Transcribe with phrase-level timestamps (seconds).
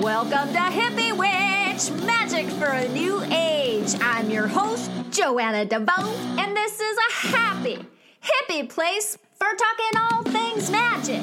[0.00, 3.94] Welcome to Hippie Witch Magic for a New Age.
[4.00, 7.84] I'm your host, Joanna DeVoe, and this is a happy,
[8.24, 11.20] hippie place for talking all things magic,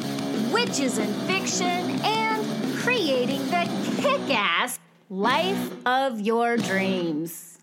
[0.53, 1.65] witches and fiction,
[2.03, 3.67] and creating the
[3.99, 4.77] kick ass
[5.09, 7.56] life of your dreams.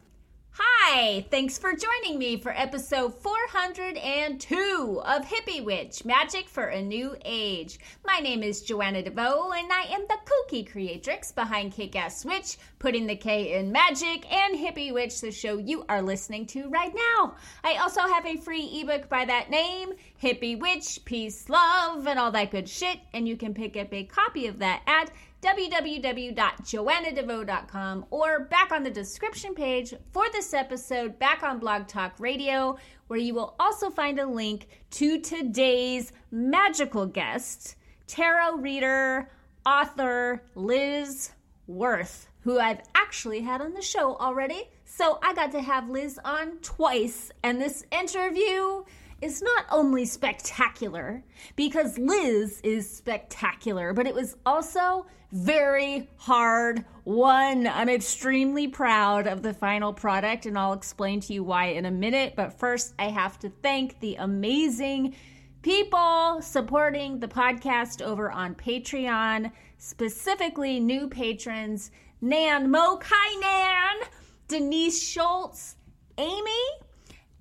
[0.57, 7.17] Hi, thanks for joining me for episode 402 of Hippie Witch Magic for a New
[7.25, 7.81] Age.
[8.07, 12.57] My name is Joanna DeVoe, and I am the kooky creatrix behind Kick Ass Witch,
[12.79, 16.95] putting the K in magic, and Hippie Witch, the show you are listening to right
[16.95, 17.35] now.
[17.65, 22.31] I also have a free ebook by that name, Hippie Witch, Peace, Love, and all
[22.31, 25.11] that good shit, and you can pick up a copy of that at
[25.45, 32.79] www.joannadevoe.com or back on the description page for this episode back on Blog Talk Radio,
[33.09, 37.77] where you will also find a link to today's magical guest,
[38.07, 39.29] tarot reader,
[39.67, 41.33] author Liz
[41.67, 44.71] Worth, who I've actually had on the show already.
[44.87, 48.85] So I got to have Liz on twice, and this interview
[49.25, 51.25] is not only spectacular
[51.57, 57.67] because Liz is spectacular, but it was also very hard won.
[57.67, 61.91] I'm extremely proud of the final product, and I'll explain to you why in a
[61.91, 62.35] minute.
[62.37, 65.17] But first, I have to thank the amazing
[65.63, 74.09] people supporting the podcast over on Patreon, specifically new patrons Nan Mo Kai Nan,
[74.49, 75.77] Denise Schultz,
[76.19, 76.84] Amy,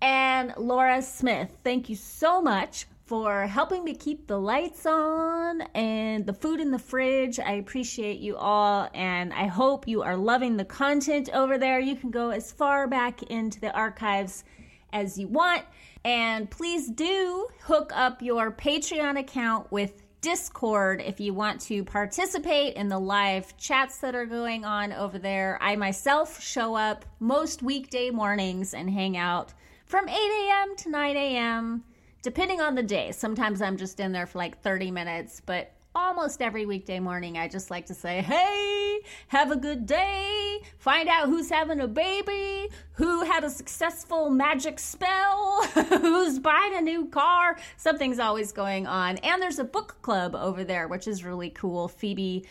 [0.03, 1.49] and Laura Smith.
[1.63, 6.71] Thank you so much for helping me keep the lights on and the food in
[6.71, 7.39] the fridge.
[7.39, 11.79] I appreciate you all, and I hope you are loving the content over there.
[11.79, 14.43] You can go as far back into the archives
[14.91, 15.63] as you want.
[16.03, 22.75] And please do hook up your Patreon account with Discord if you want to participate
[22.75, 25.57] in the live chats that are going on over there.
[25.61, 29.53] I myself show up most weekday mornings and hang out
[29.93, 30.75] from 8 a.m.
[30.77, 31.83] to 9 a.m
[32.23, 33.11] depending on the day.
[33.11, 37.47] Sometimes I'm just in there for like 30 minutes, but almost every weekday morning I
[37.47, 40.63] just like to say, "Hey, have a good day.
[40.79, 46.81] Find out who's having a baby, who had a successful magic spell, who's buying a
[46.81, 47.59] new car.
[47.77, 51.87] Something's always going on." And there's a book club over there, which is really cool.
[51.87, 52.47] Phoebe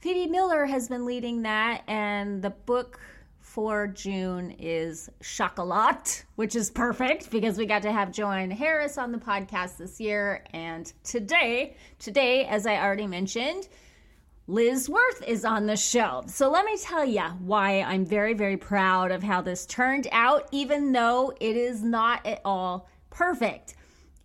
[0.00, 3.00] Phoebe Miller has been leading that and the book
[3.54, 9.12] for June is Chocolat, which is perfect because we got to have Joanne Harris on
[9.12, 10.42] the podcast this year.
[10.52, 13.68] And today, today, as I already mentioned,
[14.48, 16.24] Liz Worth is on the show.
[16.26, 20.48] So let me tell you why I'm very, very proud of how this turned out,
[20.50, 23.76] even though it is not at all perfect.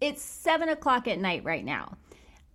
[0.01, 1.97] It's seven o'clock at night right now.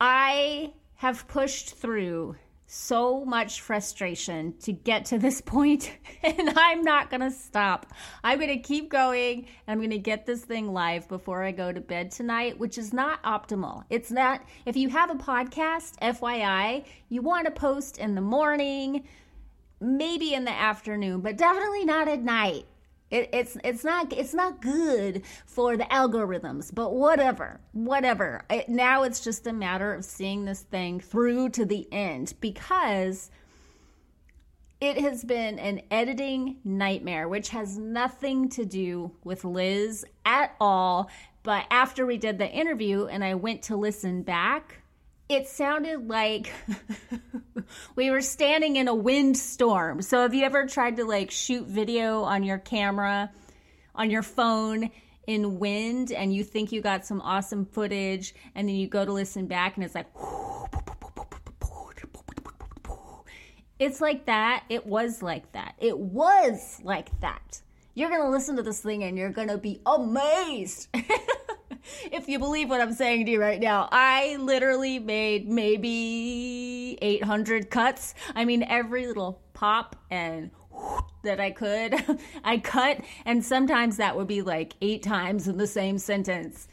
[0.01, 2.35] I have pushed through
[2.75, 7.87] so much frustration to get to this point, and I'm not gonna stop.
[8.23, 9.47] I'm gonna keep going.
[9.67, 12.93] and I'm gonna get this thing live before I go to bed tonight, which is
[12.93, 13.85] not optimal.
[13.91, 19.05] It's not, if you have a podcast, FYI, you wanna post in the morning,
[19.81, 22.67] maybe in the afternoon, but definitely not at night.
[23.15, 28.43] It, it's it's not it's not good for the algorithms, but whatever, whatever.
[28.51, 33.31] It, now it's just a matter of seeing this thing through to the end because
[34.81, 41.09] it has been an editing nightmare, which has nothing to do with Liz at all.
[41.45, 44.83] But after we did the interview and I went to listen back,
[45.29, 46.53] it sounded like
[47.97, 50.03] we were standing in a windstorm.
[50.03, 53.31] So have you ever tried to like shoot video on your camera
[53.95, 54.91] on your phone
[55.27, 59.13] in wind and you think you got some awesome footage and then you go to
[59.13, 60.07] listen back and it's like
[63.79, 64.65] it's like that.
[64.69, 65.75] It was like that.
[65.79, 67.61] It was like that.
[67.95, 70.89] You're going to listen to this thing and you're going to be amazed.
[72.13, 77.71] if you believe what I'm saying to you right now, I literally made maybe 800
[77.71, 78.15] cuts.
[78.35, 80.51] I mean, every little pop and
[81.23, 81.95] that I could,
[82.45, 86.69] I cut, and sometimes that would be like eight times in the same sentence.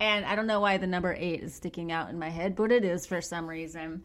[0.00, 2.72] And I don't know why the number eight is sticking out in my head, but
[2.72, 4.02] it is for some reason.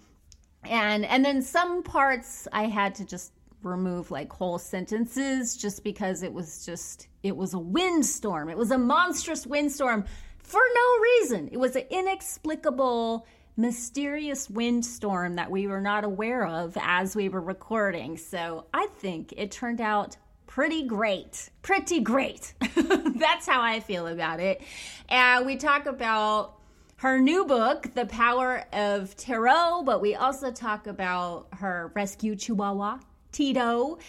[0.64, 3.32] And and then some parts I had to just
[3.64, 8.50] remove like whole sentences just because it was just it was a windstorm.
[8.50, 10.06] It was a monstrous windstorm
[10.50, 11.50] for no reason.
[11.52, 17.42] It was an inexplicable, mysterious windstorm that we were not aware of as we were
[17.42, 18.18] recording.
[18.18, 20.18] So I think it turned out
[20.48, 21.52] pretty great.
[21.62, 22.56] Pretty great.
[22.76, 24.64] That's how I feel about it.
[25.08, 26.56] And we talk about
[26.96, 32.98] her new book, The Power of Tarot, but we also talk about her rescue chihuahua,
[33.32, 34.00] Tito,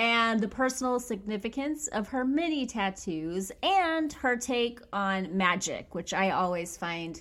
[0.00, 6.30] and the personal significance of her mini tattoos and her take on magic, which I
[6.30, 7.20] always find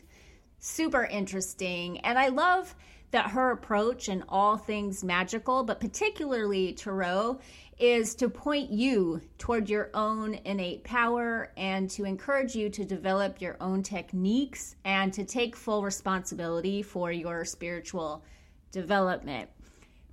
[0.59, 1.99] super interesting.
[1.99, 2.73] And I love
[3.11, 7.41] that her approach in all things magical, but particularly tarot,
[7.79, 13.41] is to point you toward your own innate power and to encourage you to develop
[13.41, 18.23] your own techniques and to take full responsibility for your spiritual
[18.71, 19.49] development.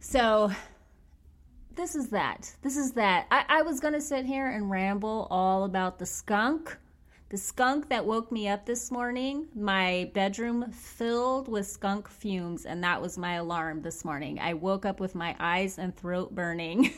[0.01, 0.51] So,
[1.77, 2.55] this is that.
[2.63, 3.27] This is that.
[3.31, 6.77] I, I was going to sit here and ramble all about the skunk.
[7.29, 12.85] The skunk that woke me up this morning, my bedroom filled with skunk fumes, and
[12.85, 14.39] that was my alarm this morning.
[14.39, 16.93] I woke up with my eyes and throat burning,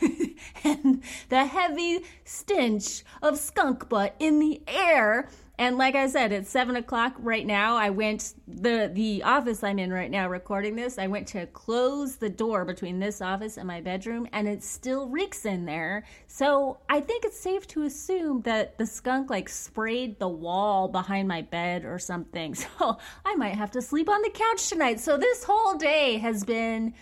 [0.65, 5.29] and the heavy stench of skunk butt in the air
[5.59, 7.77] and like I said, it's seven o'clock right now.
[7.77, 10.99] I went the the office I'm in right now recording this.
[10.99, 15.09] I went to close the door between this office and my bedroom, and it still
[15.09, 16.05] reeks in there.
[16.29, 21.27] So I think it's safe to assume that the skunk like sprayed the wall behind
[21.27, 22.55] my bed or something.
[22.79, 25.01] So I might have to sleep on the couch tonight.
[25.01, 26.95] So this whole day has been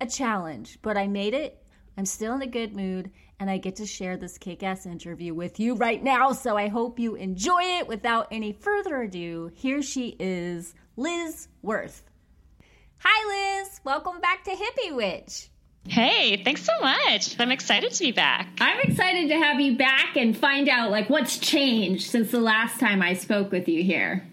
[0.00, 1.62] a challenge, but I made it.
[1.96, 3.10] I'm still in a good mood
[3.44, 6.32] and I get to share this kick ass interview with you right now.
[6.32, 7.86] So I hope you enjoy it.
[7.86, 12.04] Without any further ado, here she is, Liz Worth.
[13.00, 13.82] Hi, Liz.
[13.84, 15.50] Welcome back to Hippie Witch.
[15.86, 17.38] Hey, thanks so much.
[17.38, 18.48] I'm excited to be back.
[18.62, 22.80] I'm excited to have you back and find out like what's changed since the last
[22.80, 24.26] time I spoke with you here.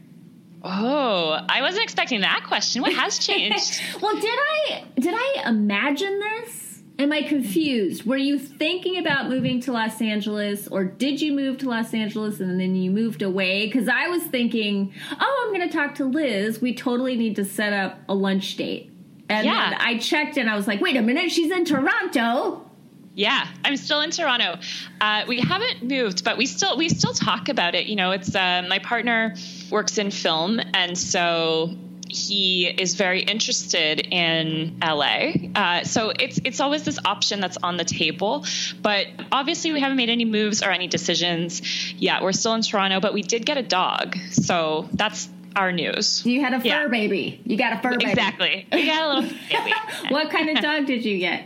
[0.63, 2.81] Oh, I wasn't expecting that question.
[2.81, 3.81] What has changed?
[4.02, 6.61] well, did I did I imagine this?
[7.01, 8.06] Am I confused?
[8.06, 12.39] Were you thinking about moving to Los Angeles or did you move to Los Angeles
[12.39, 13.65] and then you moved away?
[13.65, 16.62] Because I was thinking, oh, I'm going to talk to Liz.
[16.62, 18.92] We totally need to set up a lunch date.
[19.30, 19.75] And yeah.
[19.80, 22.69] I checked and I was like, wait a minute, she's in Toronto.
[23.15, 24.59] Yeah, I'm still in Toronto.
[25.01, 27.88] Uh, we haven't moved, but we still we still talk about it.
[27.88, 29.36] You know, it's uh, my partner
[29.69, 31.75] works in film, and so
[32.12, 35.31] he is very interested in LA.
[35.56, 38.46] Uh, so it's it's always this option that's on the table.
[38.81, 41.62] But obviously, we haven't made any moves or any decisions
[41.94, 42.22] yet.
[42.22, 44.18] We're still in Toronto, but we did get a dog.
[44.31, 46.25] So that's our news.
[46.25, 46.88] You had a fur yeah.
[46.88, 47.42] baby.
[47.46, 48.12] You got a fur baby.
[48.12, 48.68] Exactly.
[48.72, 49.74] We got a little baby.
[50.10, 51.46] what kind of dog did you get?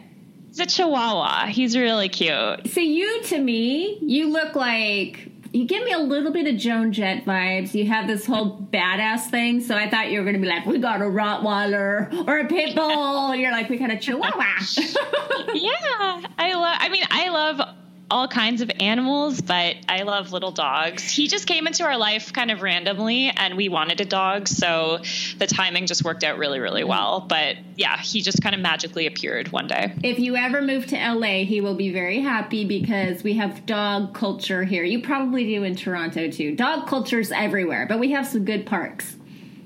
[0.50, 1.48] It's a Chihuahua.
[1.48, 2.70] He's really cute.
[2.72, 6.92] So you, to me, you look like you give me a little bit of Joan
[6.92, 7.74] Jett vibes.
[7.74, 10.66] You have this whole badass thing, so I thought you were going to be like,
[10.66, 13.34] we got a Rottweiler or a pit bull.
[13.34, 14.44] You're like, we got a Chihuahua.
[15.54, 16.78] yeah, I love.
[16.80, 17.62] I mean, I love
[18.10, 21.10] all kinds of animals, but I love little dogs.
[21.10, 25.00] He just came into our life kind of randomly, and we wanted a dog, so
[25.40, 27.22] the timing just worked out really, really well.
[27.22, 29.94] But yeah, he just kind of magically appeared one day.
[30.04, 34.14] If you ever move to LA, he will be very happy because we have dog
[34.14, 34.84] culture here.
[34.84, 36.56] You probably do in Toronto too.
[36.56, 39.16] Dog culture's everywhere, but we have some good parks.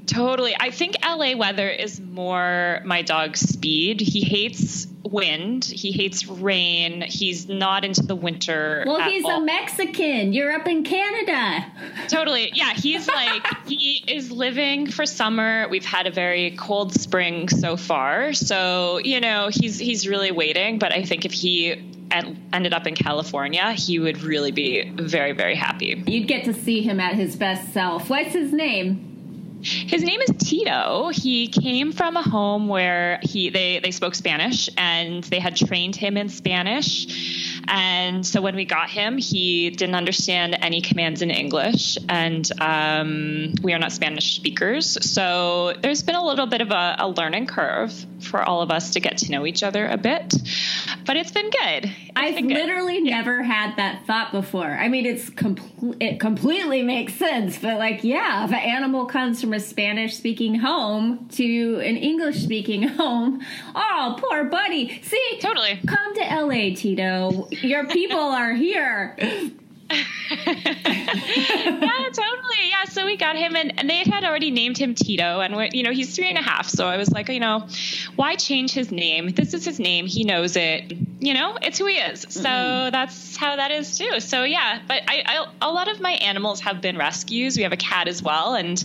[0.09, 0.55] Totally.
[0.59, 4.01] I think LA weather is more my dog's speed.
[4.01, 5.65] He hates wind.
[5.65, 7.01] He hates rain.
[7.01, 8.83] He's not into the winter.
[8.87, 9.41] Well, he's all.
[9.41, 10.33] a Mexican.
[10.33, 11.65] You're up in Canada.
[12.07, 12.51] Totally.
[12.55, 12.73] Yeah.
[12.73, 15.67] He's like, he is living for summer.
[15.69, 18.33] We've had a very cold spring so far.
[18.33, 20.79] So, you know, he's, he's really waiting.
[20.79, 21.71] But I think if he
[22.11, 26.03] ended up in California, he would really be very, very happy.
[26.07, 28.09] You'd get to see him at his best self.
[28.09, 29.08] What's his name?
[29.61, 31.09] His name is Tito.
[31.13, 35.95] He came from a home where he they they spoke Spanish and they had trained
[35.95, 37.48] him in Spanish.
[37.69, 43.53] And so when we got him, he didn't understand any commands in English, and um,
[43.61, 44.97] we are not Spanish speakers.
[45.07, 48.91] So there's been a little bit of a, a learning curve for all of us
[48.93, 50.33] to get to know each other a bit,
[51.05, 51.85] but it's been good.
[51.85, 54.65] It's I've been literally never had that thought before.
[54.65, 59.41] I mean, it's com- it completely makes sense, but like, yeah, if an animal comes
[59.41, 63.41] from a Spanish speaking home to an English speaking home,
[63.75, 65.01] oh, poor buddy.
[65.03, 65.79] See, totally.
[65.87, 67.47] Come to LA, Tito.
[67.61, 69.17] Your people are here.
[69.91, 70.05] yeah,
[72.13, 72.69] totally.
[72.69, 72.85] Yeah.
[72.89, 75.91] So we got him, and, and they had already named him Tito, and you know
[75.91, 76.69] he's three and a half.
[76.69, 77.67] So I was like, you know,
[78.15, 79.29] why change his name?
[79.29, 80.05] This is his name.
[80.05, 80.91] He knows it.
[81.19, 82.21] You know, it's who he is.
[82.29, 82.91] So mm-hmm.
[82.91, 84.19] that's how that is too.
[84.19, 87.57] So yeah, but I, I a lot of my animals have been rescues.
[87.57, 88.83] We have a cat as well, and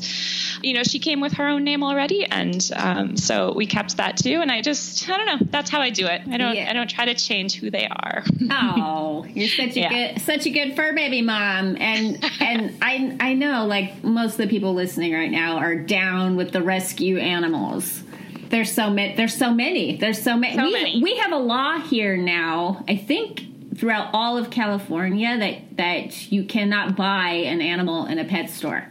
[0.63, 4.17] you know she came with her own name already, and um, so we kept that
[4.17, 4.41] too.
[4.41, 5.47] And I just I don't know.
[5.51, 6.23] That's how I do it.
[6.31, 6.71] I don't yeah.
[6.71, 8.25] I don't try to change who they are.
[8.51, 10.13] oh, you're such a yeah.
[10.13, 11.77] good such a good fur baby mom.
[11.79, 16.37] And and I I know like most of the people listening right now are down
[16.37, 18.03] with the rescue animals.
[18.51, 19.17] There's so many.
[19.17, 19.97] There's so many.
[19.97, 20.57] There's so many.
[20.57, 21.03] So we, many.
[21.03, 22.85] we have a law here now.
[22.87, 23.43] I think
[23.77, 28.89] throughout all of California that that you cannot buy an animal in a pet store.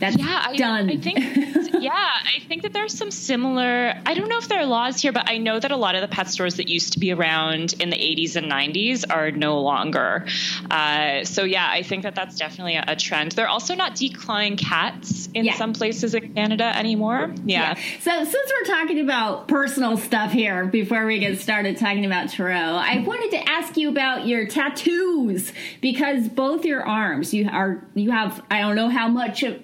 [0.00, 0.90] That's yeah, I, done.
[0.90, 1.18] I think
[1.80, 3.94] yeah, I think that there's some similar.
[4.06, 6.00] I don't know if there are laws here, but I know that a lot of
[6.00, 9.60] the pet stores that used to be around in the 80s and 90s are no
[9.60, 10.26] longer.
[10.70, 13.32] Uh, so yeah, I think that that's definitely a, a trend.
[13.32, 15.54] They're also not declawing cats in Yeah.
[15.56, 17.34] some places in Canada anymore.
[17.44, 17.74] Yeah.
[18.00, 22.54] So since we're talking about personal stuff here, before we get started talking about tarot,
[22.56, 25.52] I wanted to ask you about your tattoos
[25.82, 29.60] because both your arms, you are you have I don't know how much of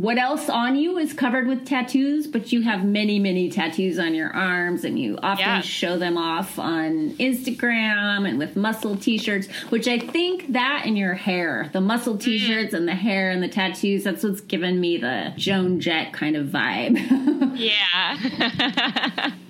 [0.00, 4.14] what else on you is covered with tattoos, but you have many, many tattoos on
[4.14, 5.60] your arms, and you often Yeah.
[5.60, 11.14] show them off on Instagram and with muscle t-shirts, which I think that and your
[11.14, 12.20] hair, the muscle Mm.
[12.22, 16.36] t-shirts and the hair and the tattoos, that's what's given me the Joan Jett kind
[16.36, 16.98] of vibe.
[17.58, 19.30] Yeah.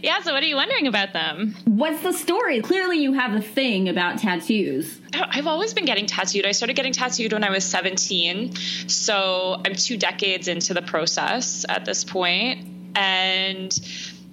[0.00, 0.20] yeah.
[0.20, 1.54] So, what are you wondering about them?
[1.64, 2.60] What's the story?
[2.60, 5.00] Clearly, you have a thing about tattoos.
[5.14, 6.46] I've always been getting tattooed.
[6.46, 8.54] I started getting tattooed when I was 17.
[8.88, 12.66] So I'm two decades into the process at this point.
[12.94, 13.78] And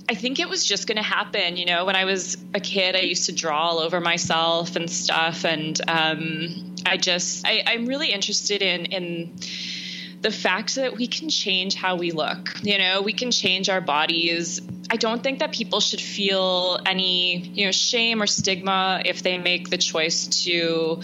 [0.10, 1.58] I think it was just going to happen.
[1.58, 4.89] You know, when I was a kid, I used to draw all over myself and
[4.89, 5.46] stuff.
[5.46, 9.36] And um, I just, I, I'm really interested in, in,
[10.22, 12.53] the fact that we can change how we look.
[12.62, 14.60] You know, we can change our bodies.
[14.91, 19.38] I don't think that people should feel any, you know, shame or stigma if they
[19.38, 21.01] make the choice to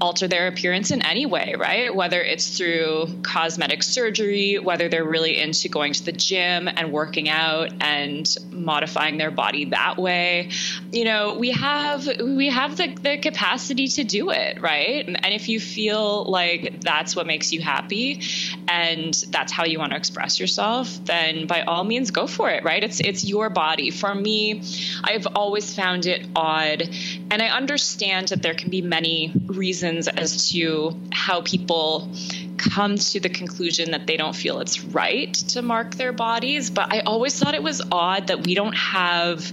[0.00, 1.94] alter their appearance in any way, right?
[1.94, 7.28] Whether it's through cosmetic surgery, whether they're really into going to the gym and working
[7.28, 10.50] out and modifying their body that way.
[10.90, 15.06] You know, we have we have the, the capacity to do it, right?
[15.06, 18.22] And if you feel like that's what makes you happy
[18.66, 22.64] and that's how you want to express yourself, then by all means go for it,
[22.64, 22.82] right?
[22.82, 23.90] It's it's your body.
[23.90, 24.62] For me,
[25.02, 26.82] I've always found it odd
[27.30, 32.10] and I understand that there can be many reasons as to how people
[32.56, 36.92] come to the conclusion that they don't feel it's right to mark their bodies, but
[36.92, 39.52] I always thought it was odd that we don't have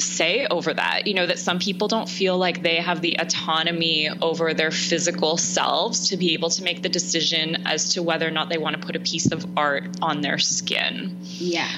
[0.00, 1.06] say over that.
[1.06, 5.36] You know, that some people don't feel like they have the autonomy over their physical
[5.36, 8.80] selves to be able to make the decision as to whether or not they want
[8.80, 11.18] to put a piece of art on their skin.
[11.22, 11.68] Yeah.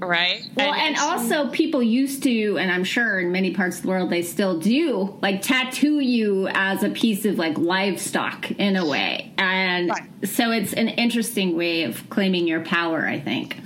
[0.00, 0.44] Right?
[0.56, 3.88] Well, and, it's- also people used to, and I'm sure in many parts of the
[3.88, 8.86] world they still do, like tattoo you as a piece of like livestock in a
[8.86, 9.32] way.
[9.38, 10.02] And Right.
[10.24, 13.56] so it's an interesting way of claiming your power, I think.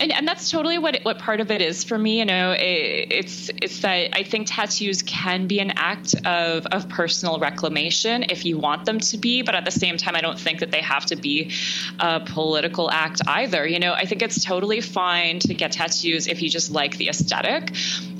[0.00, 2.18] And, and that's totally what what part of it is for me.
[2.18, 6.88] You know, it, it's it's that I think tattoos can be an act of of
[6.88, 10.38] personal reclamation if you want them to be, but at the same time, I don't
[10.38, 11.52] think that they have to be
[12.00, 13.66] a political act either.
[13.66, 17.08] You know, I think it's totally fine to get tattoos if you just like the
[17.08, 17.72] aesthetic.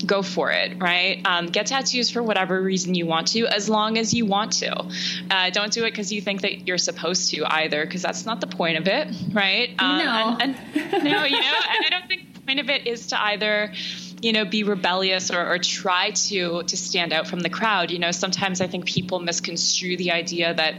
[0.05, 1.21] Go for it, right?
[1.25, 4.85] Um, get tattoos for whatever reason you want to, as long as you want to.
[5.31, 8.41] Uh, don't do it because you think that you're supposed to either, because that's not
[8.41, 9.69] the point of it, right?
[9.79, 10.37] Um, No.
[10.41, 13.73] and, and no, you know, I don't think the point of it is to either,
[14.21, 17.91] you know, be rebellious or, or try to to stand out from the crowd.
[17.91, 20.75] You know, sometimes I think people misconstrue the idea that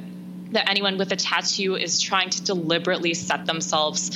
[0.52, 4.10] that anyone with a tattoo is trying to deliberately set themselves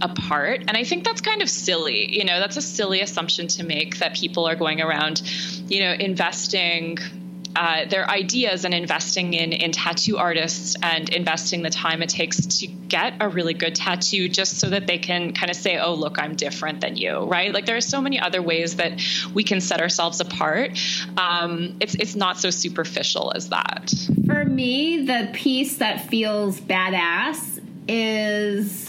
[0.00, 0.60] apart.
[0.68, 2.16] And I think that's kind of silly.
[2.16, 5.22] You know, that's a silly assumption to make that people are going around,
[5.68, 6.98] you know, investing
[7.56, 12.46] uh, their ideas and investing in in tattoo artists and investing the time it takes
[12.60, 15.94] to get a really good tattoo just so that they can kind of say oh
[15.94, 17.52] look i'm different than you right?
[17.52, 19.00] Like there are so many other ways that
[19.32, 20.78] we can set ourselves apart.
[21.16, 23.92] Um, it's it's not so superficial as that.
[24.26, 28.81] For me, the piece that feels badass is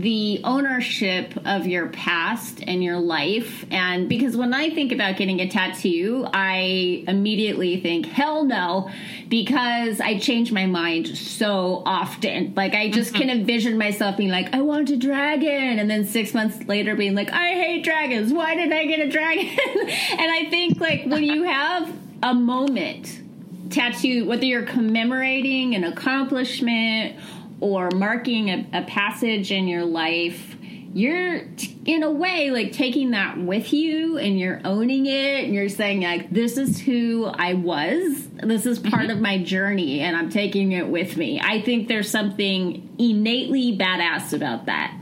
[0.00, 3.64] the ownership of your past and your life.
[3.70, 8.90] And because when I think about getting a tattoo, I immediately think, hell no,
[9.28, 12.54] because I change my mind so often.
[12.56, 13.40] Like, I just can mm-hmm.
[13.40, 15.78] envision myself being like, I want a dragon.
[15.78, 18.32] And then six months later being like, I hate dragons.
[18.32, 19.46] Why did I get a dragon?
[19.48, 23.22] and I think, like, when you have a moment,
[23.70, 27.16] tattoo, whether you're commemorating an accomplishment
[27.60, 30.56] or marking a, a passage in your life,
[30.92, 35.54] you're t- in a way like taking that with you and you're owning it and
[35.54, 39.10] you're saying like this is who I was this is part mm-hmm.
[39.10, 41.40] of my journey and I'm taking it with me.
[41.42, 44.96] I think there's something innately badass about that.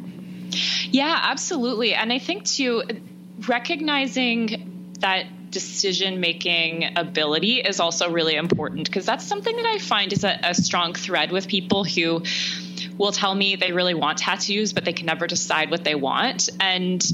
[0.91, 1.95] Yeah, absolutely.
[1.95, 2.83] And I think too,
[3.47, 10.13] recognizing that decision making ability is also really important because that's something that I find
[10.13, 12.25] is a, a strong thread with people who
[12.99, 16.49] will tell me they really want tattoos, but they can never decide what they want.
[16.59, 17.05] And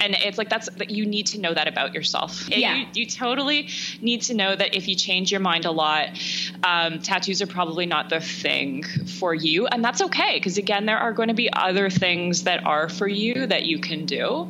[0.00, 2.48] and it's like that's that you need to know that about yourself.
[2.48, 2.76] Yeah.
[2.76, 3.68] You, you totally
[4.00, 6.08] need to know that if you change your mind a lot,
[6.62, 10.98] um, tattoos are probably not the thing for you, and that's okay because again, there
[10.98, 14.48] are going to be other things that are for you that you can do.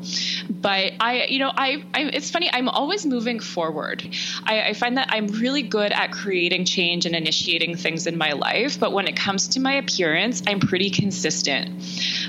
[0.50, 2.50] But I, you know, I, I it's funny.
[2.52, 4.08] I'm always moving forward.
[4.44, 8.32] I, I find that I'm really good at creating change and initiating things in my
[8.32, 11.70] life, but when it comes to my appearance, I'm pretty consistent.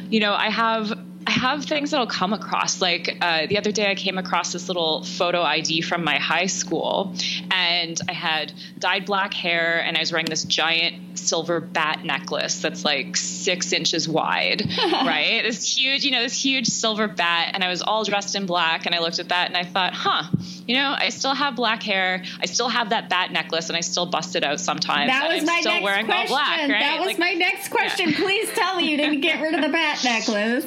[0.09, 0.98] You know, I have
[1.29, 2.81] I have things that'll come across.
[2.81, 6.47] Like uh, the other day, I came across this little photo ID from my high
[6.47, 7.13] school,
[7.51, 12.63] and I had dyed black hair, and I was wearing this giant silver bat necklace
[12.63, 15.41] that's like six inches wide, right?
[15.43, 18.87] This huge, you know, this huge silver bat, and I was all dressed in black,
[18.87, 20.23] and I looked at that and I thought, huh,
[20.65, 23.81] you know, I still have black hair, I still have that bat necklace, and I
[23.81, 25.11] still bust it out sometimes.
[25.11, 26.21] That was I'm my still next wearing question.
[26.31, 26.69] all black, right?
[26.69, 28.13] That was Like, my next question.
[28.13, 30.65] Please tell me you didn't get rid of the bat necklace.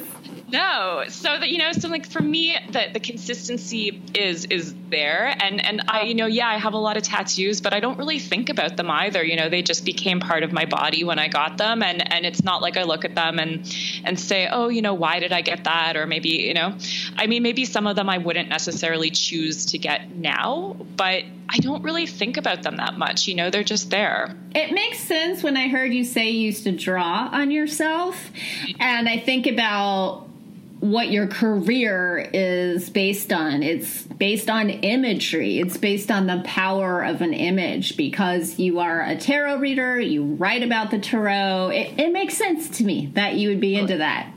[0.53, 5.35] No, so that you know, so like for me, the the consistency is is there,
[5.41, 7.97] and and I, you know, yeah, I have a lot of tattoos, but I don't
[7.97, 9.23] really think about them either.
[9.23, 12.23] You know, they just became part of my body when I got them, and and
[12.23, 13.65] it's not like I look at them and
[14.05, 16.77] and say, oh, you know, why did I get that, or maybe you know,
[17.17, 21.57] I mean, maybe some of them I wouldn't necessarily choose to get now, but I
[21.61, 23.27] don't really think about them that much.
[23.27, 24.37] You know, they're just there.
[24.53, 28.29] It makes sense when I heard you say you used to draw on yourself,
[28.79, 30.29] and I think about
[30.83, 33.63] what your career is based on.
[33.63, 35.59] It's based on imagery.
[35.59, 40.25] It's based on the power of an image because you are a tarot reader, you
[40.25, 41.69] write about the tarot.
[41.69, 44.29] It, it makes sense to me that you would be into that.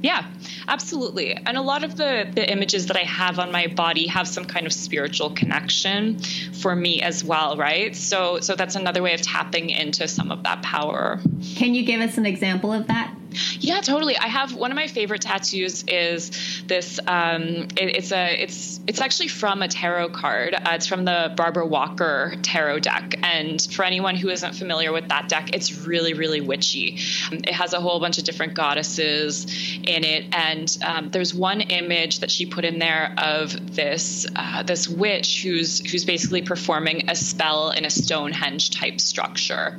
[0.00, 0.30] Yeah,
[0.68, 1.34] absolutely.
[1.34, 4.44] And a lot of the, the images that I have on my body have some
[4.44, 6.20] kind of spiritual connection
[6.52, 7.96] for me as well, right?
[7.96, 11.20] So so that's another way of tapping into some of that power.
[11.56, 13.12] Can you give us an example of that?
[13.60, 14.16] Yeah, totally.
[14.16, 16.30] I have one of my favorite tattoos is
[16.66, 16.98] this.
[17.06, 20.54] Um, it, it's a it's it's actually from a tarot card.
[20.54, 23.14] Uh, it's from the Barbara Walker tarot deck.
[23.22, 26.98] And for anyone who isn't familiar with that deck, it's really really witchy.
[27.30, 29.44] Um, It has a whole bunch of different goddesses
[29.82, 34.62] in it, and um, there's one image that she put in there of this uh,
[34.62, 39.76] this witch who's who's basically performing a spell in a Stonehenge type structure.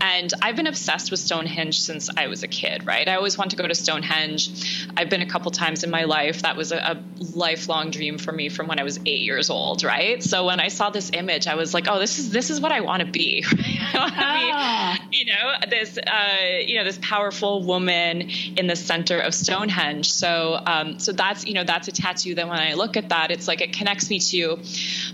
[0.00, 3.08] And I've been obsessed with Stonehenge since I was a kid, right?
[3.08, 4.88] I always wanted to go to Stonehenge.
[4.96, 6.42] I've been a couple times in my life.
[6.42, 9.84] That was a, a lifelong dream for me from when I was eight years old,
[9.84, 10.22] right?
[10.22, 12.72] So when I saw this image, I was like, oh, this is this is what
[12.72, 13.44] I want to be.
[15.10, 20.12] You know, this uh, you know this powerful woman in the center of Stonehenge.
[20.12, 23.30] So um, so that's you know that's a tattoo that when I look at that,
[23.30, 24.58] it's like it connects me to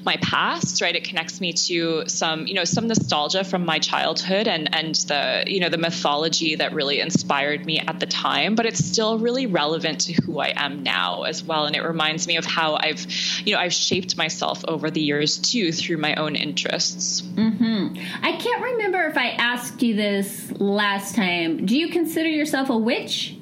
[0.05, 0.95] my past, right?
[0.95, 5.45] It connects me to some you know some nostalgia from my childhood and and the
[5.47, 8.55] you know the mythology that really inspired me at the time.
[8.57, 12.27] But it's still really relevant to who I am now as well, and it reminds
[12.27, 13.07] me of how I've
[13.45, 17.23] you know I've shaped myself over the years too through my own interests.
[18.23, 21.67] I can't remember if I asked you this last time.
[21.67, 23.37] Do you consider yourself a witch?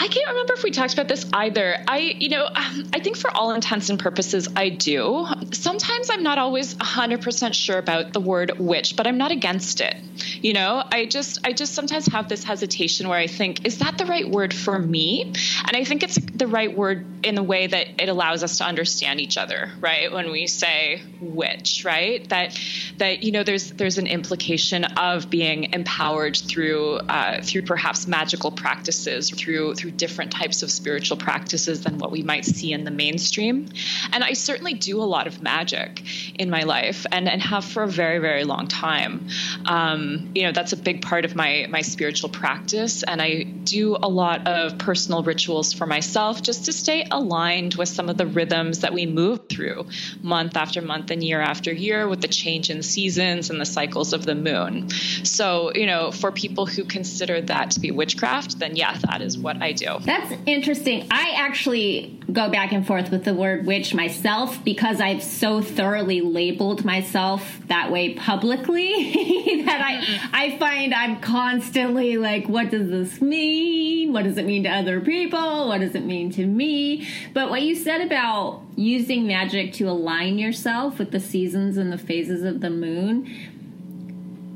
[0.00, 1.76] I can't remember if we talked about this either.
[1.88, 5.26] I, you know, um, I think for all intents and purposes, I do.
[5.50, 9.96] Sometimes I'm not always 100% sure about the word witch, but I'm not against it.
[10.40, 13.98] You know, I just, I just sometimes have this hesitation where I think, is that
[13.98, 15.24] the right word for me?
[15.66, 18.64] And I think it's the right word in the way that it allows us to
[18.64, 20.12] understand each other, right?
[20.12, 22.28] When we say witch, right?
[22.28, 22.58] That,
[22.98, 28.50] that you know, there's there's an implication of being empowered through uh, through perhaps magical
[28.50, 32.90] practices, through through different types of spiritual practices than what we might see in the
[32.90, 33.68] mainstream.
[34.12, 36.02] And I certainly do a lot of magic
[36.38, 39.26] in my life, and and have for a very very long time.
[39.66, 43.96] Um, you know, that's a big part of my my spiritual practice, and I do
[43.96, 48.26] a lot of personal rituals for myself just to stay aligned with some of the
[48.26, 49.86] rhythms that we move through
[50.22, 54.12] month after month and year after year with the change in seasons and the cycles
[54.12, 54.88] of the moon.
[55.24, 59.36] So, you know, for people who consider that to be witchcraft, then yeah, that is
[59.36, 59.98] what I do.
[60.04, 61.06] That's interesting.
[61.10, 66.20] I actually go back and forth with the word witch myself because I've so thoroughly
[66.20, 73.20] labeled myself that way publicly that I I find I'm constantly like what does this
[73.20, 74.12] mean?
[74.12, 75.68] What does it mean to other people?
[75.68, 77.08] What does it mean to me?
[77.32, 81.98] But what you said about using magic to align yourself with the seasons and the
[81.98, 83.26] phases of the moon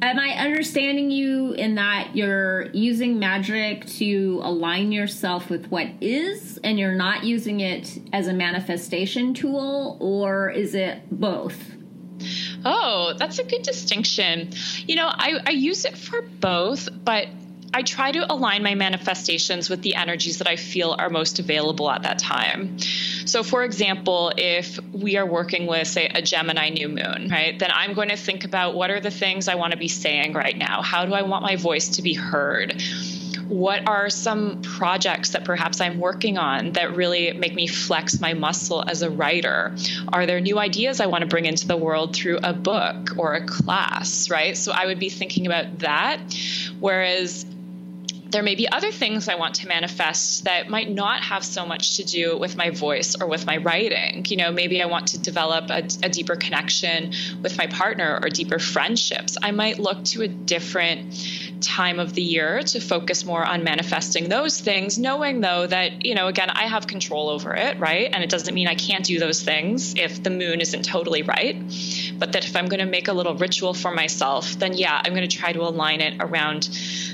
[0.07, 6.59] am I understanding you in that you're using magic to align yourself with what is
[6.65, 11.57] and you're not using it as a manifestation tool, or is it both?
[12.65, 14.51] Oh, that's a good distinction.
[14.87, 17.29] You know, I, I use it for both, but
[17.75, 21.91] I try to align my manifestations with the energies that I feel are most available
[21.91, 22.77] at that time.
[23.25, 27.71] So, for example, if we are working with, say, a Gemini new moon, right, then
[27.73, 30.57] I'm going to think about what are the things I want to be saying right
[30.57, 30.83] now?
[30.83, 32.83] How do I want my voice to be heard?
[33.49, 38.33] What are some projects that perhaps I'm working on that really make me flex my
[38.33, 39.77] muscle as a writer?
[40.09, 43.35] Are there new ideas I want to bring into the world through a book or
[43.35, 44.57] a class, right?
[44.57, 46.21] So I would be thinking about that.
[46.81, 47.45] Whereas
[48.33, 51.97] there may be other things I want to manifest that might not have so much
[51.97, 54.25] to do with my voice or with my writing.
[54.27, 58.31] You know, maybe I want to develop a, a, deeper connection with my partner or
[58.31, 59.37] deeper friendships.
[59.42, 61.14] I might look to a different
[61.61, 66.14] time of the year to focus more on manifesting those things, knowing though that, you
[66.14, 68.11] know, again, I have control over it, right?
[68.12, 71.57] And it doesn't mean I can't do those things if the moon isn't totally right.
[72.18, 75.14] But that if I'm going to make a little ritual for myself, then yeah, I'm
[75.14, 76.68] going to try to align it around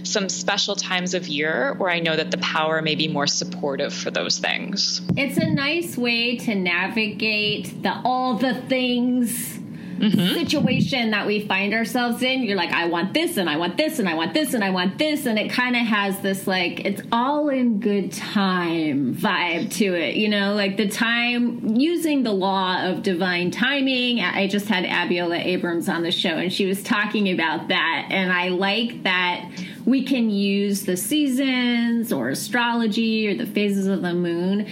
[0.09, 3.93] some special times of year where I know that the power may be more supportive
[3.93, 5.03] for those things.
[5.17, 9.59] It's a nice way to navigate the all the things
[9.99, 10.35] mm-hmm.
[10.35, 12.43] situation that we find ourselves in.
[12.43, 14.71] You're like, I want this and I want this and I want this and I
[14.71, 15.27] want this.
[15.27, 20.17] And it kind of has this like, it's all in good time vibe to it.
[20.17, 24.21] You know, like the time using the law of divine timing.
[24.21, 28.09] I just had Abiola Abrams on the show and she was talking about that.
[28.11, 29.51] And I like that
[29.89, 34.69] we can use the seasons or astrology or the phases of the moon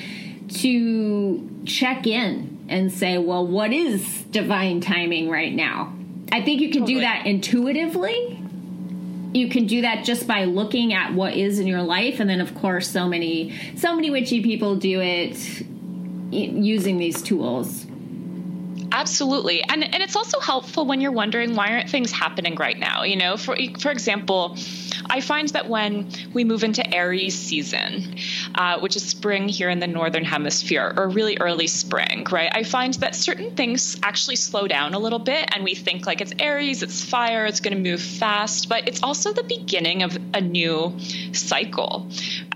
[0.48, 5.94] to check in and say, well, what is divine timing right now?
[6.30, 6.94] I think you can totally.
[6.96, 8.42] do that intuitively.
[9.32, 12.42] You can do that just by looking at what is in your life, and then,
[12.42, 15.36] of course, so many so many witchy people do it
[16.30, 17.86] using these tools.
[18.92, 19.62] Absolutely.
[19.62, 23.02] And and it's also helpful when you're wondering why aren't things happening right now?
[23.02, 24.56] You know, for for example,
[25.08, 28.16] I find that when we move into Aries season,
[28.54, 32.50] uh, which is spring here in the northern hemisphere, or really early spring, right?
[32.52, 36.20] I find that certain things actually slow down a little bit, and we think like
[36.20, 40.16] it's Aries, it's fire, it's going to move fast, but it's also the beginning of
[40.34, 40.96] a new
[41.32, 42.08] cycle.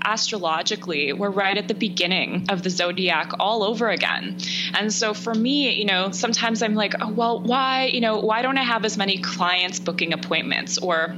[0.03, 4.37] Astrologically, we're right at the beginning of the zodiac all over again.
[4.75, 8.43] And so for me, you know, sometimes I'm like, oh, well, why, you know, why
[8.43, 11.15] don't I have as many clients booking appointments or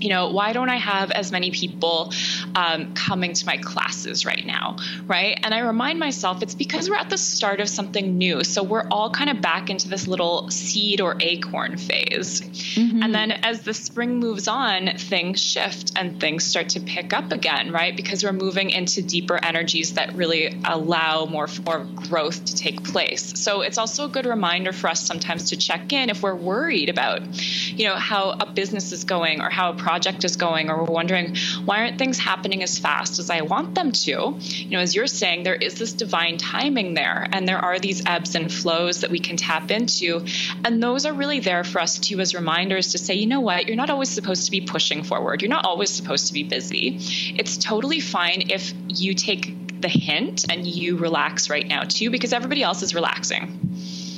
[0.00, 2.12] you know, why don't I have as many people
[2.54, 4.76] um, coming to my classes right now?
[5.06, 5.38] Right.
[5.42, 8.44] And I remind myself it's because we're at the start of something new.
[8.44, 12.40] So we're all kind of back into this little seed or acorn phase.
[12.40, 13.02] Mm-hmm.
[13.02, 17.32] And then as the spring moves on, things shift and things start to pick up
[17.32, 17.96] again, right?
[17.96, 23.38] Because we're moving into deeper energies that really allow more, more growth to take place.
[23.38, 26.88] So it's also a good reminder for us sometimes to check in if we're worried
[26.88, 27.22] about,
[27.70, 30.94] you know, how a business is going or how a project is going, or we're
[31.00, 34.36] wondering why aren't things happening as fast as I want them to.
[34.38, 38.00] You know, as you're saying, there is this divine timing there, and there are these
[38.06, 40.24] ebbs and flows that we can tap into.
[40.64, 43.66] And those are really there for us too as reminders to say, you know what,
[43.66, 45.42] you're not always supposed to be pushing forward.
[45.42, 46.98] You're not always supposed to be busy.
[47.36, 52.32] It's totally fine if you take the hint and you relax right now too, because
[52.32, 53.44] everybody else is relaxing.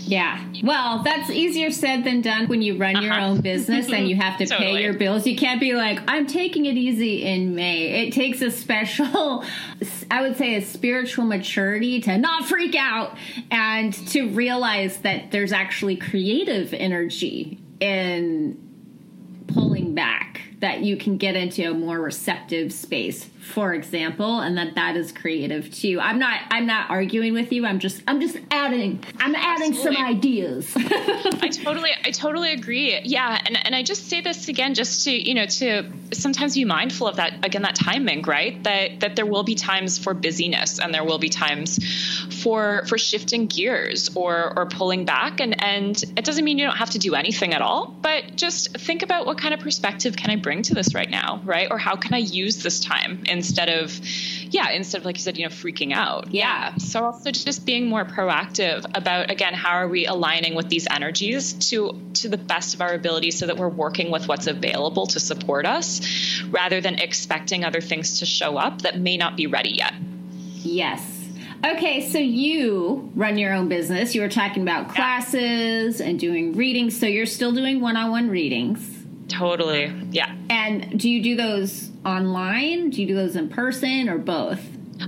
[0.04, 0.44] Yeah.
[0.62, 3.04] Well, that's easier said than done when you run uh-huh.
[3.04, 4.72] your own business and you have to totally.
[4.72, 5.26] pay your bills.
[5.26, 8.06] You can't be like, I'm taking it easy in May.
[8.06, 9.44] It takes a special,
[10.10, 13.16] I would say, a spiritual maturity to not freak out
[13.50, 18.58] and to realize that there's actually creative energy in
[19.48, 24.74] pulling back that you can get into a more receptive space for example and that
[24.76, 25.98] that is creative too.
[26.00, 27.66] I'm not i'm not arguing with you.
[27.66, 29.96] I'm just i'm just adding i'm adding Absolutely.
[29.96, 30.72] some ideas.
[30.76, 33.00] I totally i totally agree.
[33.04, 36.64] Yeah and and i just say this again just to you know to sometimes be
[36.64, 38.62] mindful of that again that timing right?
[38.62, 41.78] That that there will be times for busyness and there will be times
[42.42, 45.40] for for shifting gears or or pulling back.
[45.40, 48.76] And and it doesn't mean you don't have to do anything at all but just
[48.78, 51.68] think about what kind of perspective can i bring to this right now right?
[51.70, 53.98] Or how can i use this time instead of
[54.50, 56.70] yeah instead of like you said you know freaking out yeah.
[56.70, 60.86] yeah so also just being more proactive about again how are we aligning with these
[60.90, 65.06] energies to to the best of our ability so that we're working with what's available
[65.06, 66.00] to support us
[66.50, 69.94] rather than expecting other things to show up that may not be ready yet
[70.58, 71.18] yes
[71.64, 74.16] Okay, so you run your own business.
[74.16, 76.98] You were talking about classes and doing readings.
[76.98, 79.04] So you're still doing one on one readings.
[79.28, 79.92] Totally.
[80.10, 80.34] Yeah.
[80.50, 82.90] And do you do those online?
[82.90, 84.60] Do you do those in person or both?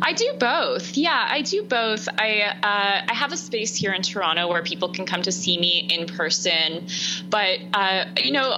[0.03, 0.97] I do both.
[0.97, 2.09] Yeah, I do both.
[2.09, 5.59] I uh, I have a space here in Toronto where people can come to see
[5.59, 6.89] me in person,
[7.31, 8.57] but uh, you know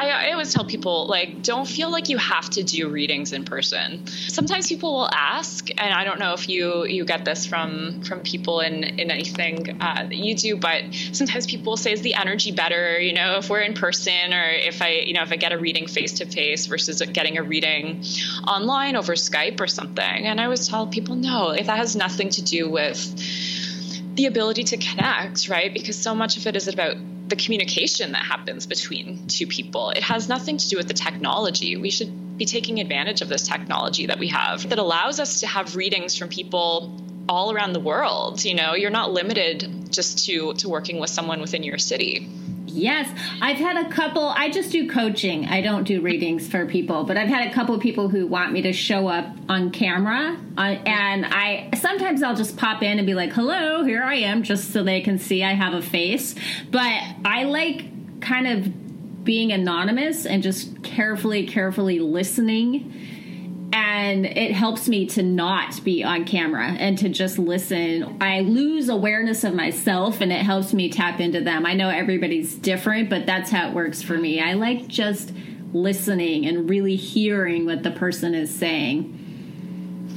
[0.00, 3.44] I, I, always tell people like don't feel like you have to do readings in
[3.44, 4.06] person.
[4.06, 8.20] Sometimes people will ask and i don't know if you you get this from from
[8.20, 10.82] people in in anything uh, that you do but
[11.12, 14.82] sometimes people say is the energy better you know if we're in person or if
[14.82, 18.02] i you know if i get a reading face to face versus getting a reading
[18.46, 20.26] online over skype or something?
[20.26, 23.00] And i always tell people no if that has nothing to do with
[24.16, 25.72] the ability to connect right?
[25.72, 26.96] Because so much of it is about
[27.30, 29.90] the communication that happens between two people.
[29.90, 31.76] It has nothing to do with the technology.
[31.76, 35.46] We should be taking advantage of this technology that we have that allows us to
[35.46, 38.44] have readings from people all around the world.
[38.44, 42.28] You know, you're not limited just to to working with someone within your city.
[42.72, 44.28] Yes, I've had a couple.
[44.28, 45.46] I just do coaching.
[45.46, 48.62] I don't do readings for people, but I've had a couple people who want me
[48.62, 53.14] to show up on camera, uh, and I sometimes I'll just pop in and be
[53.14, 56.34] like, "Hello, here I am," just so they can see I have a face.
[56.70, 62.92] But I like kind of being anonymous and just carefully, carefully listening
[63.72, 68.16] and it helps me to not be on camera and to just listen.
[68.20, 71.64] I lose awareness of myself and it helps me tap into them.
[71.64, 74.40] I know everybody's different, but that's how it works for me.
[74.40, 75.32] I like just
[75.72, 79.16] listening and really hearing what the person is saying.